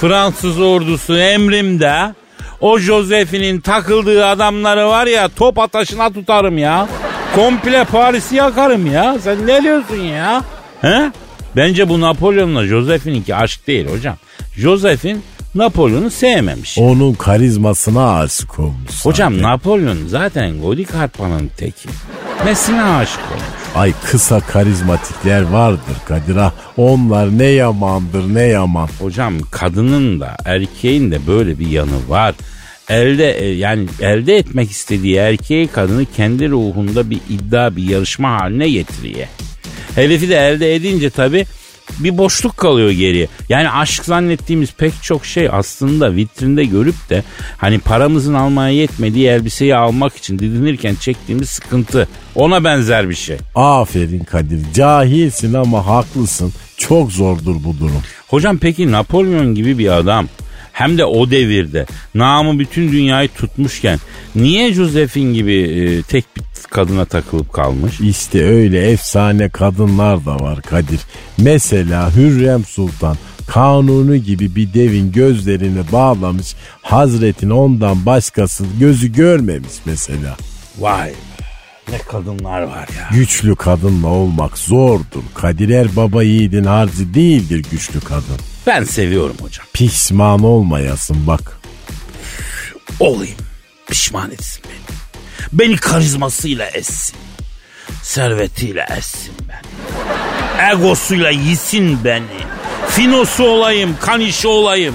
[0.00, 2.14] Fransız ordusu emrimde.
[2.60, 6.88] O Josephine'in takıldığı adamları var ya top ataşına tutarım ya.
[7.34, 9.16] Komple Paris'i yakarım ya.
[9.24, 10.42] Sen ne diyorsun ya?
[10.80, 11.12] He?
[11.56, 14.16] Bence bu Napolyon'la Josephine'inki aşk değil hocam.
[14.56, 15.18] Josephine
[15.54, 16.78] Napolyon'u sevmemiş.
[16.78, 19.04] Onun karizmasına aşık olmuş.
[19.04, 19.50] Hocam zaten.
[19.50, 21.88] Napolyon zaten Godik Harpan'ın teki.
[22.44, 23.42] Nesine aşık olmuş?
[23.74, 26.52] Ay kısa karizmatikler vardır Kadir ah.
[26.76, 28.88] Onlar ne yamandır ne yaman.
[28.98, 32.34] Hocam kadının da erkeğin de böyle bir yanı var.
[32.88, 38.70] Elde e, yani elde etmek istediği erkeği kadını kendi ruhunda bir iddia bir yarışma haline
[38.70, 39.26] getiriyor.
[39.94, 41.46] Hedefi de elde edince tabi
[41.98, 43.28] bir boşluk kalıyor geriye.
[43.48, 47.24] Yani aşk zannettiğimiz pek çok şey aslında vitrinde görüp de
[47.56, 52.08] hani paramızın almaya yetmediği elbiseyi almak için didinirken çektiğimiz sıkıntı.
[52.34, 53.36] Ona benzer bir şey.
[53.54, 56.52] Aferin Kadir cahilsin ama haklısın.
[56.76, 58.02] Çok zordur bu durum.
[58.28, 60.28] Hocam peki Napolyon gibi bir adam
[60.82, 63.98] hem de o devirde namı bütün dünyayı tutmuşken
[64.34, 68.00] niye Josephine gibi e, tek bir kadına takılıp kalmış?
[68.00, 71.00] İşte öyle efsane kadınlar da var Kadir.
[71.38, 73.16] Mesela Hürrem Sultan
[73.46, 76.54] Kanuni gibi bir devin gözlerini bağlamış.
[76.82, 80.36] Hazretin ondan başkası gözü görmemiş mesela.
[80.78, 81.44] Vay be,
[81.92, 83.08] ne kadınlar var ya.
[83.18, 85.22] Güçlü kadınla olmak zordur.
[85.34, 88.51] Kadir er baba yiğidin harcı değildir güçlü kadın.
[88.66, 89.66] Ben seviyorum hocam.
[89.72, 91.60] Pişman olmayasın bak.
[93.00, 93.36] Olayım.
[93.86, 94.96] Pişman etsin beni.
[95.52, 97.16] Beni karizmasıyla essin.
[98.02, 100.72] Servetiyle essin beni.
[100.72, 102.24] Egosuyla yisin beni.
[102.88, 104.94] Finosu olayım, kanişi olayım.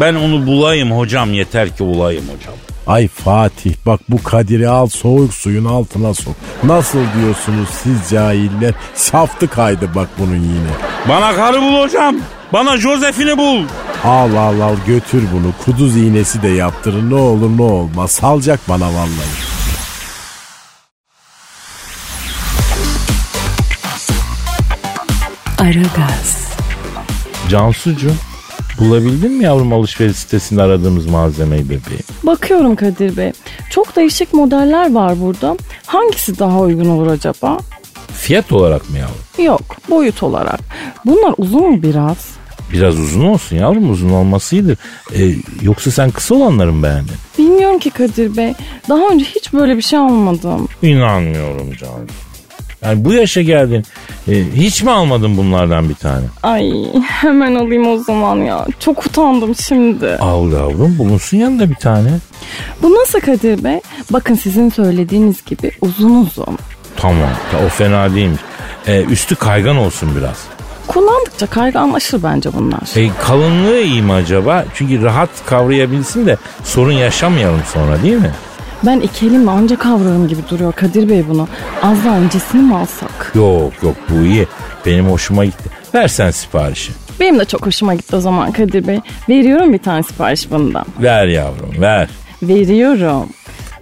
[0.00, 2.54] Ben onu bulayım hocam yeter ki bulayım hocam.
[2.86, 6.34] Ay Fatih bak bu Kadir'i al soğuk suyun altına sok.
[6.64, 8.74] Nasıl diyorsunuz siz cahiller?
[8.96, 10.70] Şaftı kaydı bak bunun yine.
[11.08, 12.16] Bana karı bul hocam.
[12.52, 13.64] Bana Joseph'ini bul.
[14.04, 15.52] Al al al götür bunu.
[15.64, 18.10] Kuduz iğnesi de yaptırın ne olur ne olmaz.
[18.10, 19.52] Salacak bana vallahi.
[25.58, 26.48] Aragaz,
[27.48, 28.10] Cansucu
[28.80, 32.02] bulabildin mi yavrum alışveriş sitesinde aradığımız malzemeyi bebeğim?
[32.22, 33.32] Bakıyorum Kadir Bey.
[33.70, 35.56] Çok değişik modeller var burada.
[35.86, 37.58] Hangisi daha uygun olur acaba?
[38.14, 39.44] Fiyat olarak mı yavrum?
[39.46, 40.60] Yok, boyut olarak.
[41.04, 42.16] Bunlar uzun mu biraz?
[42.72, 44.78] Biraz uzun olsun yavrum uzun olması iyidir.
[45.14, 47.14] Ee, yoksa sen kısa olanları mı beğendin?
[47.38, 48.52] Bilmiyorum ki Kadir Bey.
[48.88, 50.68] Daha önce hiç böyle bir şey almadım.
[50.82, 52.14] İnanmıyorum Cansu.
[52.82, 53.84] Yani bu yaşa geldin.
[54.28, 56.24] Ee, hiç mi almadın bunlardan bir tane?
[56.42, 58.66] Ay hemen alayım o zaman ya.
[58.80, 60.06] Çok utandım şimdi.
[60.16, 62.10] Al yavrum bulunsun yanında bir tane.
[62.82, 63.80] Bu nasıl Kadir Bey?
[64.10, 66.58] Bakın sizin söylediğiniz gibi uzun uzun.
[66.96, 68.40] Tamam ta- o fena değilmiş.
[68.86, 70.36] Ee, üstü kaygan olsun biraz.
[70.94, 72.80] Kullandıkça kayganlaşır bence bunlar.
[72.96, 74.64] E, kalınlığı iyi mi acaba?
[74.74, 78.30] Çünkü rahat kavrayabilsin de sorun yaşamayalım sonra değil mi?
[78.86, 81.48] Ben iki elimle anca kavrarım gibi duruyor Kadir Bey bunu.
[81.82, 83.32] Az daha öncesini mi alsak?
[83.34, 84.46] Yok yok bu iyi.
[84.86, 85.70] Benim hoşuma gitti.
[85.94, 86.92] Versen siparişi.
[87.20, 89.00] Benim de çok hoşuma gitti o zaman Kadir Bey.
[89.28, 90.84] Veriyorum bir tane sipariş bundan.
[91.02, 92.08] Ver yavrum ver.
[92.42, 93.26] Veriyorum.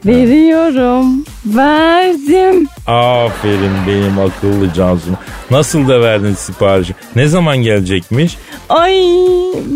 [0.07, 1.25] Veriyorum.
[1.47, 2.69] Verdim.
[2.87, 5.17] Aferin benim akıllı Cansu'm.
[5.51, 6.95] Nasıl da verdin siparişi?
[7.17, 8.37] Ne zaman gelecekmiş?
[8.69, 8.95] Ay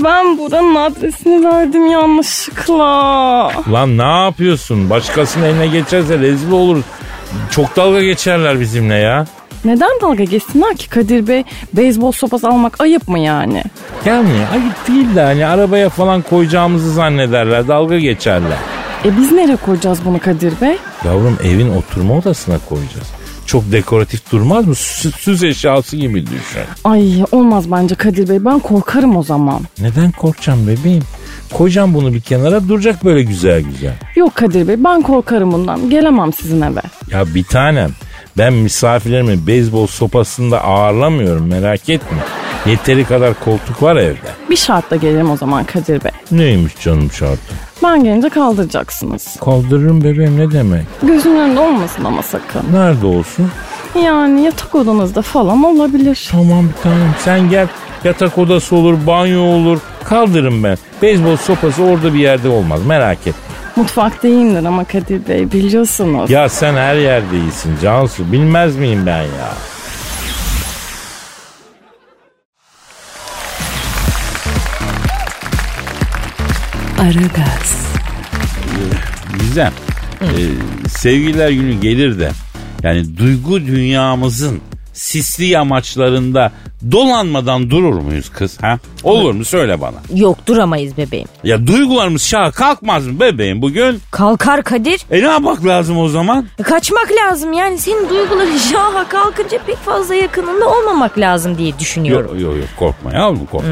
[0.04, 2.84] ben buranın adresini verdim yanlışlıkla.
[3.72, 4.90] Lan ne yapıyorsun?
[4.90, 6.82] Başkasının eline geçerse rezil olur.
[7.50, 9.26] Çok dalga geçerler bizimle ya.
[9.64, 11.44] Neden dalga geçsinler ki Kadir Bey?
[11.72, 13.62] Beyzbol sopası almak ayıp mı yani?
[14.04, 17.68] Yani ayıp değil de hani arabaya falan koyacağımızı zannederler.
[17.68, 18.58] Dalga geçerler.
[19.04, 20.76] E biz nereye koyacağız bunu Kadir Bey?
[21.04, 23.06] Yavrum evin oturma odasına koyacağız.
[23.46, 24.74] Çok dekoratif durmaz mı?
[24.74, 26.62] Süs, süs eşyası gibi düşün.
[26.84, 29.60] Ay olmaz bence Kadir Bey ben korkarım o zaman.
[29.80, 31.02] Neden korkacağım bebeğim?
[31.52, 33.94] Koyacağım bunu bir kenara duracak böyle güzel güzel.
[34.16, 36.80] Yok Kadir Bey ben korkarım bundan gelemem sizin eve.
[37.10, 37.90] Ya bir tanem
[38.38, 42.18] ben misafirlerimi beyzbol sopasında ağırlamıyorum merak etme.
[42.66, 44.18] Yeteri kadar koltuk var evde.
[44.50, 46.10] Bir şartla gelirim o zaman Kadir Bey.
[46.30, 47.54] Neymiş canım şartı?
[47.82, 49.36] Ben gelince kaldıracaksınız.
[49.44, 50.84] Kaldırırım bebeğim ne demek?
[51.02, 52.62] Gözümün önünde olmasın ama sakın.
[52.72, 53.50] Nerede olsun?
[54.04, 56.28] Yani yatak odanızda falan olabilir.
[56.32, 57.66] Tamam bir tanem sen gel.
[58.04, 59.78] Yatak odası olur, banyo olur.
[60.04, 60.78] Kaldırırım ben.
[61.02, 63.32] Beyzbol sopası orada bir yerde olmaz merak etme.
[63.76, 66.30] Mutfakta iyiyimdir ama Kadir Bey biliyorsunuz.
[66.30, 68.32] Ya sen her yerde iyisin Cansu.
[68.32, 69.52] Bilmez miyim ben ya?
[77.04, 77.86] Aragaz,
[79.40, 79.72] Gizem.
[80.22, 80.28] e,
[80.88, 82.30] sevgililer günü gelir de
[82.82, 84.60] yani duygu dünyamızın
[84.92, 86.52] sisli yamaçlarında
[86.92, 88.78] dolanmadan durur muyuz kız ha?
[89.02, 89.96] Olur mu söyle bana.
[90.14, 91.28] Yok duramayız bebeğim.
[91.44, 94.00] Ya duygularımız şaha kalkmaz mı bebeğim bugün?
[94.10, 95.00] Kalkar Kadir.
[95.10, 96.46] E ne yapmak lazım o zaman?
[96.62, 102.30] Kaçmak lazım yani senin duyguların şaha kalkınca pek fazla yakınında olmamak lazım diye düşünüyorum.
[102.32, 103.70] Yok yok yok korkma yavrum korkma.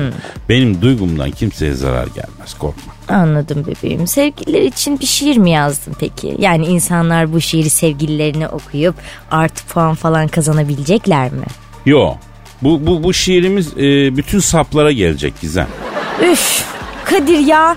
[0.49, 2.93] Benim duygumdan kimseye zarar gelmez korkma.
[3.09, 4.07] Anladım bebeğim.
[4.07, 6.37] Sevgililer için bir şiir mi yazdın peki?
[6.39, 8.95] Yani insanlar bu şiiri sevgililerine okuyup
[9.31, 11.45] artı puan falan kazanabilecekler mi?
[11.87, 12.15] Yo
[12.63, 15.69] bu, bu, bu şiirimiz e, bütün saplara gelecek Gizem.
[16.33, 16.65] Üf
[17.05, 17.77] Kadir ya.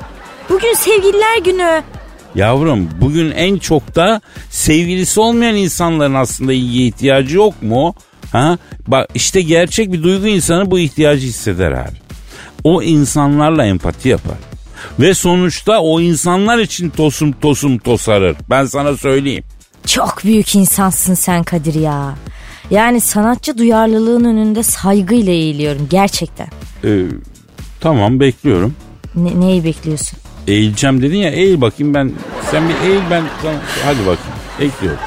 [0.49, 1.83] Bugün sevgililer günü.
[2.35, 7.95] Yavrum bugün en çok da sevgilisi olmayan insanların aslında ilgiye ihtiyacı yok mu?
[8.31, 8.57] Ha?
[8.87, 11.97] Bak işte gerçek bir duygu insanı bu ihtiyacı hisseder abi.
[12.63, 14.37] O insanlarla empati yapar.
[14.99, 18.37] Ve sonuçta o insanlar için tosum tosum tosarır.
[18.49, 19.43] Ben sana söyleyeyim.
[19.87, 22.15] Çok büyük insansın sen Kadir ya.
[22.71, 26.47] Yani sanatçı duyarlılığın önünde saygıyla eğiliyorum gerçekten.
[26.83, 27.01] Ee,
[27.79, 28.73] tamam bekliyorum.
[29.15, 30.19] Ne, neyi bekliyorsun?
[30.47, 32.11] Eğileceğim dedin ya eğil bakayım ben.
[32.51, 33.23] Sen bir eğil ben
[33.85, 34.19] hadi bakayım.
[34.59, 34.99] Bekliyorum.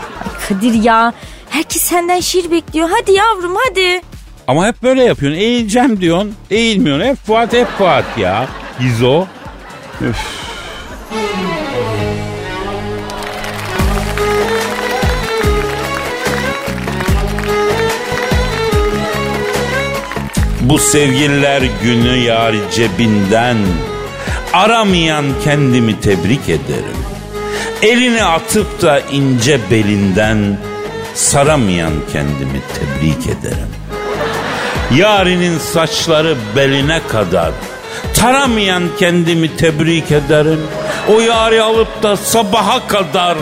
[0.48, 1.12] Kadir ya
[1.50, 2.88] herkes senden şiir bekliyor.
[2.92, 4.00] Hadi yavrum hadi.
[4.46, 5.40] Ama hep böyle yapıyorsun.
[5.40, 6.34] Eğileceğim diyorsun.
[6.50, 7.04] Eğilmiyorsun.
[7.04, 8.48] Hep Fuat hep Fuat ya.
[8.80, 9.26] Gizo.
[10.00, 10.16] Üf.
[20.68, 23.56] Bu sevgililer günü yar cebinden.
[24.52, 26.98] Aramayan kendimi tebrik ederim.
[27.82, 30.58] Elini atıp da ince belinden
[31.14, 33.68] Saramayan kendimi tebrik ederim.
[34.96, 37.52] Yarinin saçları beline kadar
[38.14, 40.60] Taramayan kendimi tebrik ederim.
[41.08, 43.36] O yari alıp da sabaha kadar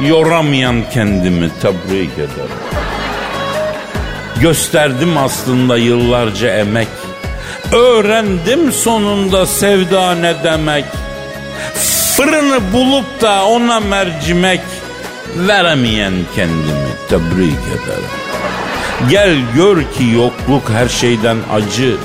[0.00, 2.91] Yoramayan kendimi tebrik ederim
[4.42, 6.88] Gösterdim aslında yıllarca emek.
[7.72, 10.84] Öğrendim sonunda sevda ne demek.
[12.16, 14.60] Fırını bulup da ona mercimek
[15.36, 18.10] Veremeyen kendimi tebrik ederim.
[19.10, 21.96] Gel gör ki yokluk her şeyden acı.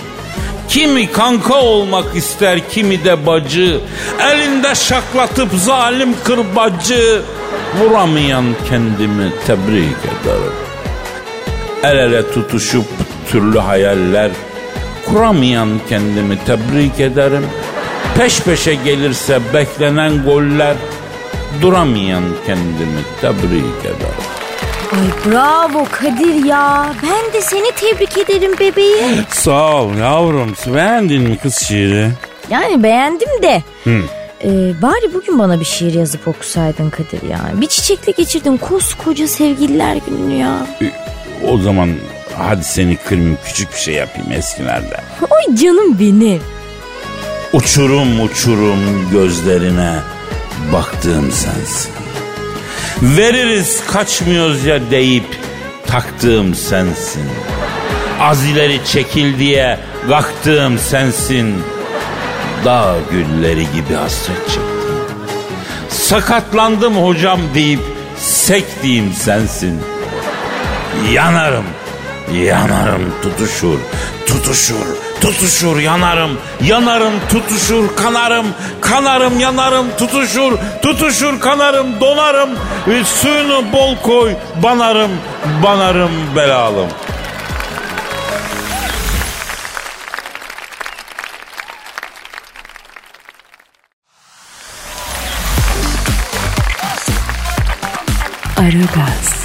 [0.70, 3.80] Kimi kanka olmak ister kimi de bacı.
[4.20, 7.22] Elinde şaklatıp zalim kırbacı.
[7.80, 10.67] Vuramayan kendimi tebrik ederim
[11.84, 12.86] El ele tutuşup
[13.32, 14.32] türlü hayaller
[15.06, 17.46] Kuramayan kendimi tebrik ederim
[18.18, 20.76] Peş peşe gelirse beklenen goller
[21.62, 24.28] Duramayan kendimi tebrik ederim
[24.92, 26.94] Ay bravo Kadir ya.
[27.04, 29.26] Ben de seni tebrik ederim bebeğim.
[29.30, 30.54] Sağ ol yavrum.
[30.68, 32.10] Beğendin mi kız şiiri?
[32.50, 33.64] Yani beğendim de.
[34.44, 34.48] Ee,
[34.82, 37.40] bari bugün bana bir şiir yazıp okusaydın Kadir ya.
[37.54, 40.68] Bir çiçekle geçirdim koskoca sevgililer gününü ya.
[41.48, 41.90] O zaman
[42.38, 45.04] hadi seni kırmayayım küçük bir şey yapayım eskilerden.
[45.22, 46.42] Oy canım benim.
[47.54, 50.00] Uçurum uçurum gözlerine
[50.74, 51.92] baktığım sensin.
[53.02, 55.40] Veririz kaçmıyoruz ya deyip
[55.88, 57.24] taktığım sensin.
[58.22, 61.56] Az ileri çekil diye kalktığım sensin.
[62.66, 64.64] Dağ gülleri gibi hasret çektim.
[65.90, 67.80] Sakatlandım hocam deyip
[68.18, 69.82] sektiğim sensin.
[71.06, 71.66] Yanarım,
[72.34, 73.80] yanarım tutuşur,
[74.28, 74.86] tutuşur,
[75.22, 78.46] tutuşur yanarım, yanarım tutuşur kanarım,
[78.82, 82.50] kanarım yanarım tutuşur, tutuşur kanarım donarım,
[82.88, 84.34] e, suyunu bol koy
[84.64, 85.12] banarım,
[85.64, 86.90] banarım belalım.
[98.58, 99.37] Aragaz,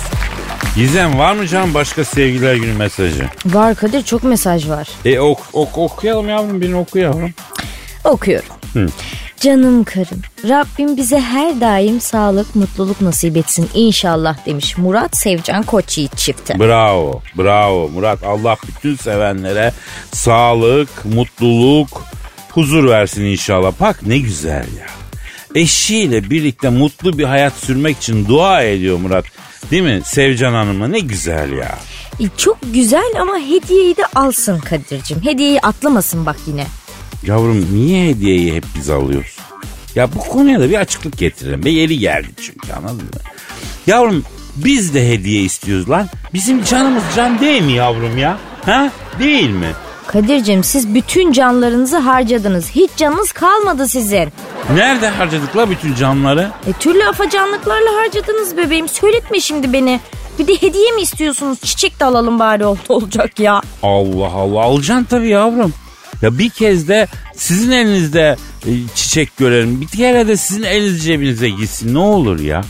[0.77, 3.29] Gizem var mı canım başka sevgililer günü mesajı?
[3.47, 4.89] Var Kadir çok mesaj var.
[5.05, 7.31] E ok, ok, okuyalım yavrum birini oku yavrum.
[8.05, 8.49] Okuyorum.
[9.41, 16.17] Canım karım, Rabbim bize her daim sağlık, mutluluk nasip etsin inşallah demiş Murat Sevcan Koçyiğit
[16.17, 16.59] çifti.
[16.59, 18.25] Bravo, bravo Murat.
[18.25, 19.73] Allah bütün sevenlere
[20.13, 22.05] sağlık, mutluluk,
[22.51, 23.73] huzur versin inşallah.
[23.81, 24.87] Bak ne güzel ya.
[25.55, 29.25] Eşiyle birlikte mutlu bir hayat sürmek için dua ediyor Murat.
[29.73, 31.79] Değil mi Sevcan Hanım'a ne güzel ya.
[32.21, 35.23] E, çok güzel ama hediyeyi de alsın Kadir'cim.
[35.25, 36.67] Hediyeyi atlamasın bak yine.
[37.27, 39.37] Yavrum niye hediyeyi hep biz alıyoruz?
[39.95, 41.65] Ya bu konuya da bir açıklık getirelim.
[41.65, 43.21] Ve yeri geldi çünkü anladın mı?
[43.87, 44.25] Yavrum
[44.57, 46.09] biz de hediye istiyoruz lan.
[46.35, 48.39] Bizim canımız can değil mi yavrum ya?
[48.65, 48.93] Ha?
[49.19, 49.69] Değil mi?
[50.12, 52.70] Kadir'cim siz bütün canlarınızı harcadınız.
[52.70, 54.29] Hiç canınız kalmadı sizin.
[54.75, 56.51] Nerede harcadık la bütün canları?
[56.66, 58.88] E, türlü afacanlıklarla harcadınız bebeğim.
[58.88, 60.01] Söyletme şimdi beni.
[60.38, 61.59] Bir de hediye mi istiyorsunuz?
[61.61, 63.62] Çiçek de alalım bari oldu olacak ya.
[63.83, 65.72] Allah Allah alacaksın tabii yavrum.
[66.22, 69.81] Ya bir kez de sizin elinizde e, çiçek görelim.
[69.81, 72.61] Bir kere de sizin eliniz cebinize gitsin ne olur ya.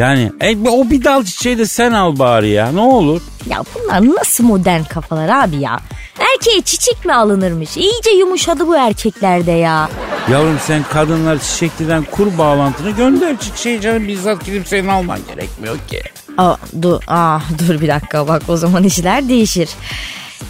[0.00, 3.22] Yani e, o bir dal çiçeği de sen al bari ya ne olur.
[3.46, 5.80] Ya bunlar nasıl modern kafalar abi ya?
[6.18, 7.76] Erkeğe çiçek mi alınırmış?
[7.76, 9.88] İyice yumuşadı bu erkeklerde ya.
[10.30, 16.02] Yavrum sen kadınlar çiçekliden kur bağlantını gönder çiçeği canım bizzat gidip senin alman gerekmiyor ki.
[16.38, 19.68] Aa, dur, ah, dur bir dakika bak o zaman işler değişir.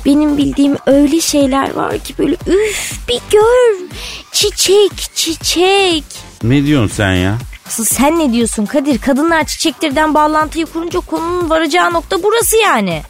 [0.07, 3.89] Benim bildiğim öyle şeyler var ki böyle üf bir gör.
[4.33, 6.05] Çiçek çiçek.
[6.43, 7.39] Ne diyorsun sen ya?
[7.71, 8.99] Asıl sen ne diyorsun Kadir?
[8.99, 13.03] Kadınlar çiçeklerden bağlantıyı kurunca konunun varacağı nokta burası yani.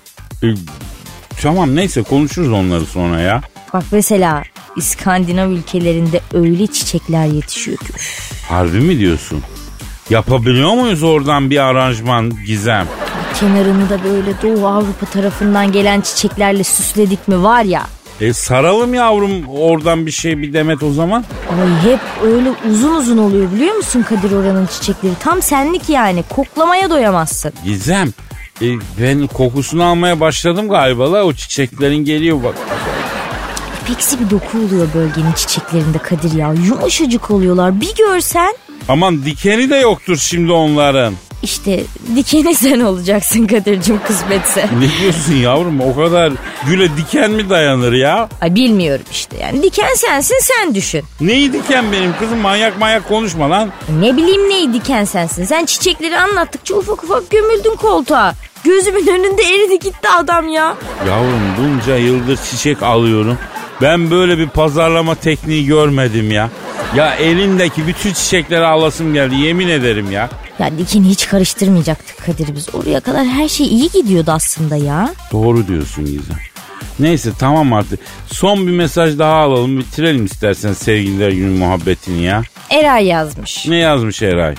[0.43, 0.47] E,
[1.43, 3.41] tamam neyse konuşuruz onları sonra ya.
[3.73, 4.43] Bak mesela
[4.77, 7.93] İskandinav ülkelerinde öyle çiçekler yetişiyor ki.
[8.49, 9.43] Harbi mi diyorsun?
[10.11, 12.87] Yapabiliyor muyuz oradan bir aranjman Gizem?
[13.41, 17.87] Kenarını da böyle Doğu Avrupa tarafından gelen çiçeklerle süsledik mi var ya.
[18.21, 21.25] E saralım yavrum oradan bir şey bir demet o zaman.
[21.51, 25.13] Ay hep öyle uzun uzun oluyor biliyor musun Kadir oranın çiçekleri?
[25.21, 27.53] Tam senlik yani koklamaya doyamazsın.
[27.65, 28.09] Gizem
[28.63, 28.67] e,
[29.01, 32.55] ben kokusunu almaya başladım galiba la o çiçeklerin geliyor bak.
[33.87, 36.53] Peksi bir doku oluyor bölgenin çiçeklerinde Kadir ya.
[36.53, 38.55] Yumuşacık oluyorlar bir görsen.
[38.89, 41.15] Aman dikeni de yoktur şimdi onların.
[41.43, 41.85] İşte
[42.17, 44.69] dikeni sen olacaksın Kadir'cim kısmetse.
[44.79, 46.33] Ne diyorsun yavrum o kadar
[46.67, 48.29] güle diken mi dayanır ya?
[48.41, 51.03] Ay bilmiyorum işte yani diken sensin sen düşün.
[51.21, 53.71] Neyi diken benim kızım manyak manyak konuşma lan.
[54.01, 55.45] Ne bileyim neyi diken sensin.
[55.45, 58.35] Sen çiçekleri anlattıkça ufak ufak gömüldün koltuğa.
[58.65, 60.75] Gözümün önünde eridi gitti adam ya.
[61.09, 63.39] Yavrum bunca yıldır çiçek alıyorum.
[63.83, 66.51] Ben böyle bir pazarlama tekniği görmedim ya.
[66.97, 70.31] Ya elindeki bütün çiçekleri alasım geldi yemin ederim ya.
[70.59, 72.75] Ya dikeni hiç karıştırmayacaktık Kadir biz.
[72.75, 75.15] Oraya kadar her şey iyi gidiyordu aslında ya.
[75.33, 76.37] Doğru diyorsun Gizem.
[76.99, 78.01] Neyse tamam artık.
[78.27, 79.79] Son bir mesaj daha alalım.
[79.79, 82.43] Bitirelim istersen sevgililer günü muhabbetini ya.
[82.71, 83.67] Eray yazmış.
[83.69, 84.55] Ne yazmış Eray?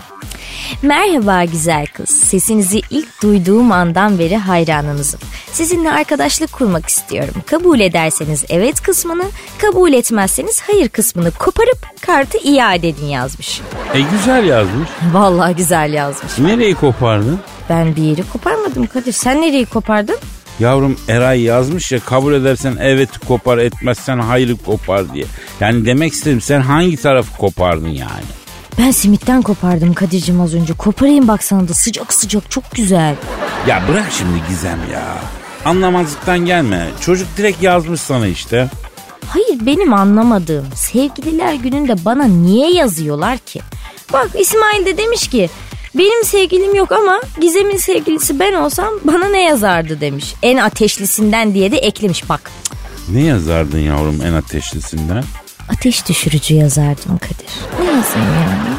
[0.81, 2.09] Merhaba güzel kız.
[2.09, 5.19] Sesinizi ilk duyduğum andan beri hayranınızım.
[5.51, 7.33] Sizinle arkadaşlık kurmak istiyorum.
[7.45, 9.23] Kabul ederseniz evet kısmını,
[9.57, 13.61] kabul etmezseniz hayır kısmını koparıp kartı iade edin yazmış.
[13.93, 14.89] E güzel yazmış.
[15.13, 16.37] Vallahi güzel yazmış.
[16.39, 17.39] Nereyi kopardın?
[17.69, 19.11] Ben bir yeri koparmadım Kadir.
[19.11, 20.17] Sen nereyi kopardın?
[20.59, 25.25] Yavrum Eray yazmış ya kabul edersen evet kopar etmezsen hayır kopar diye.
[25.59, 28.23] Yani demek istedim sen hangi tarafı kopardın yani?
[28.79, 30.73] Ben simitten kopardım Kadir'cim az önce.
[30.73, 33.15] Koparayım bak sana da sıcak sıcak çok güzel.
[33.67, 35.17] Ya bırak şimdi Gizem ya.
[35.65, 36.87] Anlamazlıktan gelme.
[37.01, 38.69] Çocuk direkt yazmış sana işte.
[39.27, 43.61] Hayır benim anlamadığım sevgililer gününde bana niye yazıyorlar ki?
[44.13, 45.49] Bak İsmail de demiş ki
[45.95, 50.33] benim sevgilim yok ama Gizem'in sevgilisi ben olsam bana ne yazardı demiş.
[50.43, 52.51] En ateşlisinden diye de eklemiş bak.
[53.09, 55.23] Ne yazardın yavrum en ateşlisinden?
[55.69, 57.47] Ateş düşürücü yazardım Kadir.
[57.79, 58.75] Ne yazayım yani?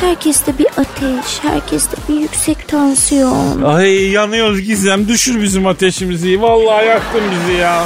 [0.00, 3.62] Herkeste bir ateş, herkeste bir yüksek tansiyon.
[3.62, 6.42] Ay yanıyoruz Gizem düşür bizim ateşimizi.
[6.42, 7.84] Vallahi yaktın bizi ya.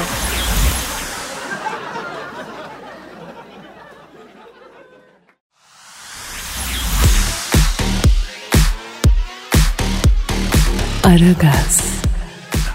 [11.11, 11.81] Aragaz,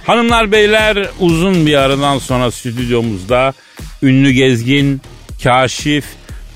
[0.06, 3.52] Hanımlar beyler uzun bir aradan sonra stüdyomuzda
[4.02, 5.00] ünlü gezgin,
[5.42, 6.04] kaşif,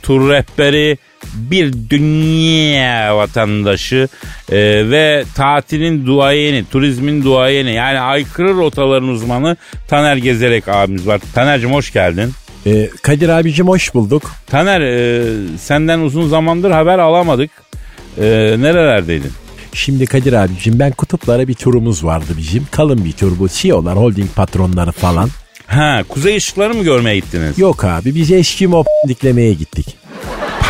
[0.02, 0.98] tur rehberi,
[1.34, 4.08] bir dünya vatandaşı
[4.52, 4.56] e,
[4.90, 9.56] ve tatilin duayeni, turizmin duayeni yani aykırı rotaların uzmanı
[9.88, 11.20] Taner Gezerek abimiz var.
[11.34, 12.32] Taner'cim hoş geldin.
[12.66, 14.30] Ee, Kadir abicim hoş bulduk.
[14.46, 15.22] Taner e,
[15.58, 17.50] senden uzun zamandır haber alamadık.
[18.18, 18.24] E,
[18.58, 19.32] nerelerdeydin?
[19.72, 22.66] Şimdi Kadir abicim ben kutuplara bir turumuz vardı bizim.
[22.70, 23.48] Kalın bir tur bu.
[23.48, 25.28] CEO'lar, holding patronları falan.
[25.66, 27.58] Ha, kuzey ışıkları mı görmeye gittiniz?
[27.58, 29.96] Yok abi biz Eskimo diklemeye gittik.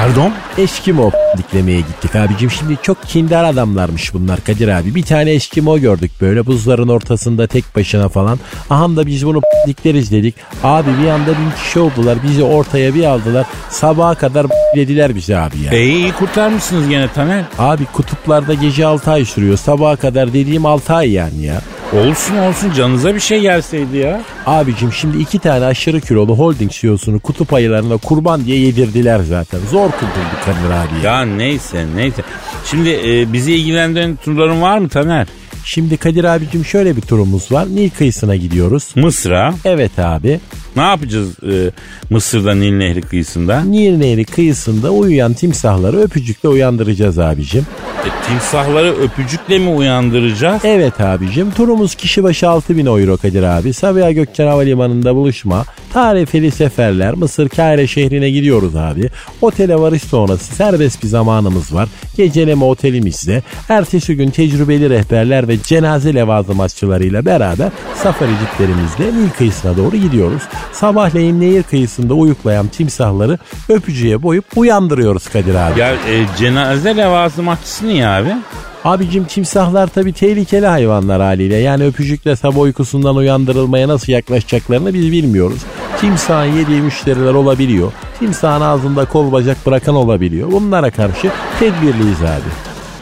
[0.00, 0.32] Pardon?
[0.58, 2.50] Eskimo diklemeye gittik abicim.
[2.50, 4.94] Şimdi çok kindar adamlarmış bunlar Kadir abi.
[4.94, 8.38] Bir tane Eskimo gördük böyle buzların ortasında tek başına falan.
[8.70, 10.34] Aha da biz bunu dikleriz dedik.
[10.64, 12.18] Abi bir anda bin kişi oldular.
[12.22, 13.46] Bizi ortaya bir aldılar.
[13.70, 14.46] Sabaha kadar
[14.76, 15.72] dediler bize abi ya.
[15.72, 17.44] E, iyi kurtarmışsınız gene Taner.
[17.58, 19.56] Abi kutuplarda gece 6 ay sürüyor.
[19.56, 21.60] Sabaha kadar dediğim 6 ay yani ya.
[21.92, 24.20] Olsun olsun canınıza bir şey gelseydi ya.
[24.46, 29.60] Abicim şimdi iki tane aşırı kilolu holding CEO'sunu kutup ayılarına kurban diye yedirdiler zaten.
[29.70, 31.22] Zor kurtulduk Kadir abi ya.
[31.24, 32.22] Neyse neyse.
[32.64, 35.26] Şimdi e, bizi ilgilendiren turların var mı Taner?
[35.64, 37.66] Şimdi Kadir abicim şöyle bir turumuz var.
[37.66, 38.88] Nil kıyısına gidiyoruz.
[38.96, 39.54] Mısır'a.
[39.64, 40.40] Evet abi.
[40.76, 41.70] Ne yapacağız e,
[42.10, 43.60] Mısır'da Nil Nehri kıyısında?
[43.60, 47.66] Nil Nehri kıyısında uyuyan timsahları öpücükle uyandıracağız abicim.
[48.06, 50.64] E, timsahları öpücükle mi uyandıracağız?
[50.64, 53.72] Evet abicim turumuz kişi başı 6000 euro Kadir abi.
[53.72, 55.64] Sabiha Gökçen Havalimanı'nda buluşma.
[55.92, 59.10] Tarifeli seferler Mısır Kahire şehrine gidiyoruz abi.
[59.40, 61.88] Otele varış sonrası serbest bir zamanımız var.
[62.16, 63.42] Geceleme otelimizde.
[63.68, 67.68] Ertesi gün tecrübeli rehberler ve cenaze levazımatçılarıyla beraber
[68.02, 70.42] safari jiplerimizle Nil kıyısına doğru gidiyoruz.
[70.72, 73.38] Sabahleyin nehir kıyısında uyuklayan timsahları
[73.68, 75.80] öpücüğe boyup uyandırıyoruz Kadir abi.
[75.80, 78.36] Ya e, cenaze levazımatçısı niye abi?
[78.84, 81.56] Abicim timsahlar tabii tehlikeli hayvanlar haliyle.
[81.56, 85.58] Yani öpücükle sabah uykusundan uyandırılmaya nasıl yaklaşacaklarını biz bilmiyoruz.
[86.00, 87.92] Timsahın yediği müşteriler olabiliyor.
[88.18, 90.52] Timsahın ağzında kol bacak bırakan olabiliyor.
[90.52, 92.50] Bunlara karşı tedbirliyiz abi.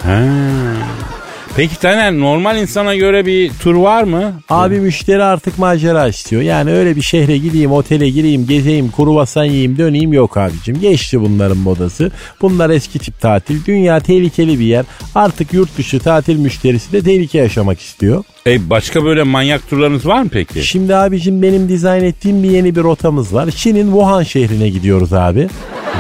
[0.03, 0.23] Ha.
[1.57, 4.33] Peki Taner normal insana göre bir tur var mı?
[4.49, 6.43] Abi müşteri artık macera istiyor.
[6.43, 10.81] Yani öyle bir şehre gideyim, otele gireyim, gezeyim, kuruvasan yiyeyim, döneyim yok abicim.
[10.81, 12.11] Geçti bunların modası.
[12.43, 13.65] Bunlar eski tip tatil.
[13.67, 14.85] Dünya tehlikeli bir yer.
[15.15, 18.25] Artık yurt dışı tatil müşterisi de tehlike yaşamak istiyor.
[18.47, 20.65] E, başka böyle manyak turlarınız var mı peki?
[20.67, 23.51] Şimdi abicim benim dizayn ettiğim bir yeni bir rotamız var.
[23.51, 25.49] Çin'in Wuhan şehrine gidiyoruz abi.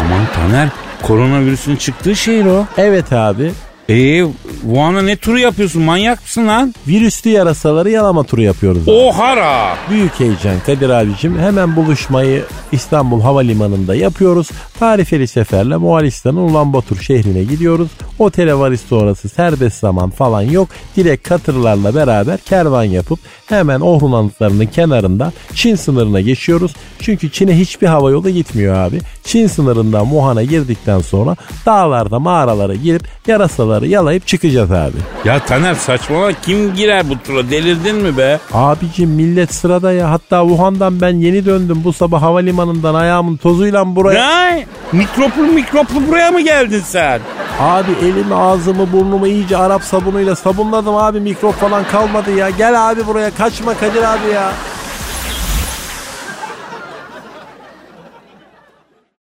[0.01, 0.69] Aman Taner
[1.03, 2.67] koronavirüsün çıktığı şehir o.
[2.77, 3.51] Evet abi.
[3.89, 4.27] Eee
[4.63, 6.75] Wuhan'a ne turu yapıyorsun manyak mısın lan?
[6.89, 8.83] Virüslü yarasaları yalama turu yapıyoruz.
[8.83, 8.91] abi.
[8.91, 9.77] Ohara.
[9.91, 11.39] Büyük heyecan Kadir abicim.
[11.39, 14.49] Hemen buluşmayı İstanbul Havalimanı'nda yapıyoruz.
[14.79, 17.89] Tarifeli seferle Moğolistan'ın Ulan Batur şehrine gidiyoruz.
[18.19, 20.69] Otele varış sonrası serbest zaman falan yok.
[20.97, 26.73] Direkt katırlarla beraber kervan yapıp hemen Orhun Anıtları'nın kenarında Çin sınırına geçiyoruz.
[27.01, 28.99] Çünkü Çin'e hiçbir hava yolu gitmiyor abi.
[29.25, 31.37] Çin sınırından Wuhan'a girdikten sonra
[31.67, 34.97] dağlarda mağaralara girip yarasaları yalayıp çıkacağız abi.
[35.25, 38.39] Ya Taner saçmalama kim girer bu tura delirdin mi be?
[38.55, 40.11] Abicim millet sırada ya.
[40.11, 41.81] Hatta Wuhan'dan ben yeni döndüm.
[41.85, 44.51] Bu sabah havalimanından ayağımın tozuyla buraya.
[44.51, 44.67] Ne?
[44.93, 47.21] Mikroplu mikroplu buraya mı geldin sen?
[47.61, 51.21] Abi elimi ağzımı burnumu iyice Arap sabunuyla sabunladım abi.
[51.21, 52.51] Mikrop falan kalmadı ya.
[52.51, 54.51] Gel abi buraya kaçma Kadir abi ya.